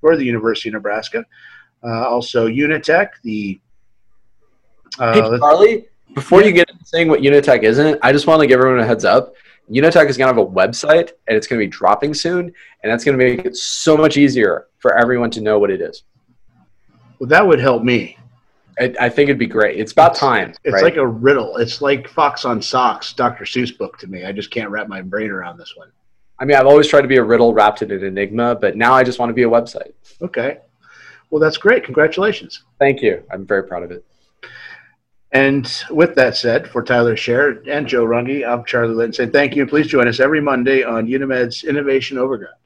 for 0.00 0.16
the 0.16 0.24
University 0.24 0.68
of 0.68 0.74
Nebraska. 0.74 1.24
Uh, 1.82 2.06
also, 2.08 2.46
UNeTech, 2.46 3.08
the 3.24 3.60
uh, 5.00 5.14
hey, 5.14 5.38
Charlie, 5.38 5.86
before 6.14 6.42
you 6.42 6.52
get 6.52 6.70
into 6.70 6.84
saying 6.84 7.08
what 7.08 7.20
UNeTech 7.20 7.62
isn't, 7.62 7.98
I 8.02 8.12
just 8.12 8.26
want 8.26 8.40
to 8.40 8.46
give 8.46 8.58
everyone 8.58 8.80
a 8.80 8.86
heads 8.86 9.04
up. 9.04 9.34
UNeTech 9.70 10.08
is 10.08 10.16
going 10.16 10.34
to 10.34 10.34
have 10.34 10.38
a 10.38 10.46
website 10.46 11.12
and 11.26 11.36
it's 11.36 11.46
going 11.46 11.60
to 11.60 11.66
be 11.66 11.70
dropping 11.70 12.14
soon, 12.14 12.52
and 12.82 12.92
that's 12.92 13.04
going 13.04 13.18
to 13.18 13.24
make 13.24 13.44
it 13.44 13.56
so 13.56 13.96
much 13.96 14.16
easier 14.16 14.66
for 14.78 14.98
everyone 14.98 15.30
to 15.30 15.40
know 15.40 15.58
what 15.58 15.70
it 15.70 15.80
is. 15.80 16.02
Well, 17.18 17.28
that 17.28 17.46
would 17.46 17.60
help 17.60 17.82
me. 17.82 18.18
I, 18.78 18.94
I 19.00 19.08
think 19.08 19.28
it'd 19.28 19.38
be 19.38 19.46
great. 19.46 19.78
It's 19.78 19.92
about 19.92 20.14
time. 20.14 20.54
It's 20.64 20.74
right? 20.74 20.82
like 20.82 20.96
a 20.96 21.06
riddle. 21.06 21.58
It's 21.58 21.80
like 21.80 22.08
Fox 22.08 22.44
on 22.44 22.60
Socks, 22.60 23.12
Dr. 23.12 23.44
Seuss 23.44 23.76
book 23.76 23.98
to 23.98 24.06
me. 24.06 24.24
I 24.24 24.32
just 24.32 24.50
can't 24.50 24.70
wrap 24.70 24.88
my 24.88 25.02
brain 25.02 25.30
around 25.30 25.58
this 25.58 25.74
one. 25.76 25.92
I 26.38 26.44
mean, 26.44 26.56
I've 26.56 26.66
always 26.66 26.88
tried 26.88 27.02
to 27.02 27.08
be 27.08 27.18
a 27.18 27.22
riddle 27.22 27.54
wrapped 27.54 27.82
in 27.82 27.90
an 27.90 28.02
enigma, 28.02 28.56
but 28.56 28.76
now 28.76 28.94
I 28.94 29.04
just 29.04 29.18
want 29.18 29.30
to 29.30 29.34
be 29.34 29.44
a 29.44 29.48
website. 29.48 29.92
Okay. 30.20 30.58
Well, 31.30 31.40
that's 31.40 31.56
great. 31.56 31.84
Congratulations. 31.84 32.64
Thank 32.78 33.00
you. 33.02 33.22
I'm 33.30 33.46
very 33.46 33.62
proud 33.62 33.84
of 33.84 33.90
it. 33.90 34.04
And 35.32 35.70
with 35.90 36.14
that 36.16 36.36
said, 36.36 36.68
for 36.68 36.82
Tyler 36.82 37.16
Scher 37.16 37.66
and 37.66 37.86
Joe 37.86 38.04
Runge, 38.04 38.46
I'm 38.46 38.64
Charlie 38.64 39.12
saying 39.12 39.30
thank 39.30 39.56
you 39.56 39.62
and 39.62 39.70
please 39.70 39.86
join 39.86 40.06
us 40.06 40.20
every 40.20 40.42
Monday 40.42 40.82
on 40.82 41.06
UNeMed's 41.06 41.64
Innovation 41.64 42.18
Overground. 42.18 42.56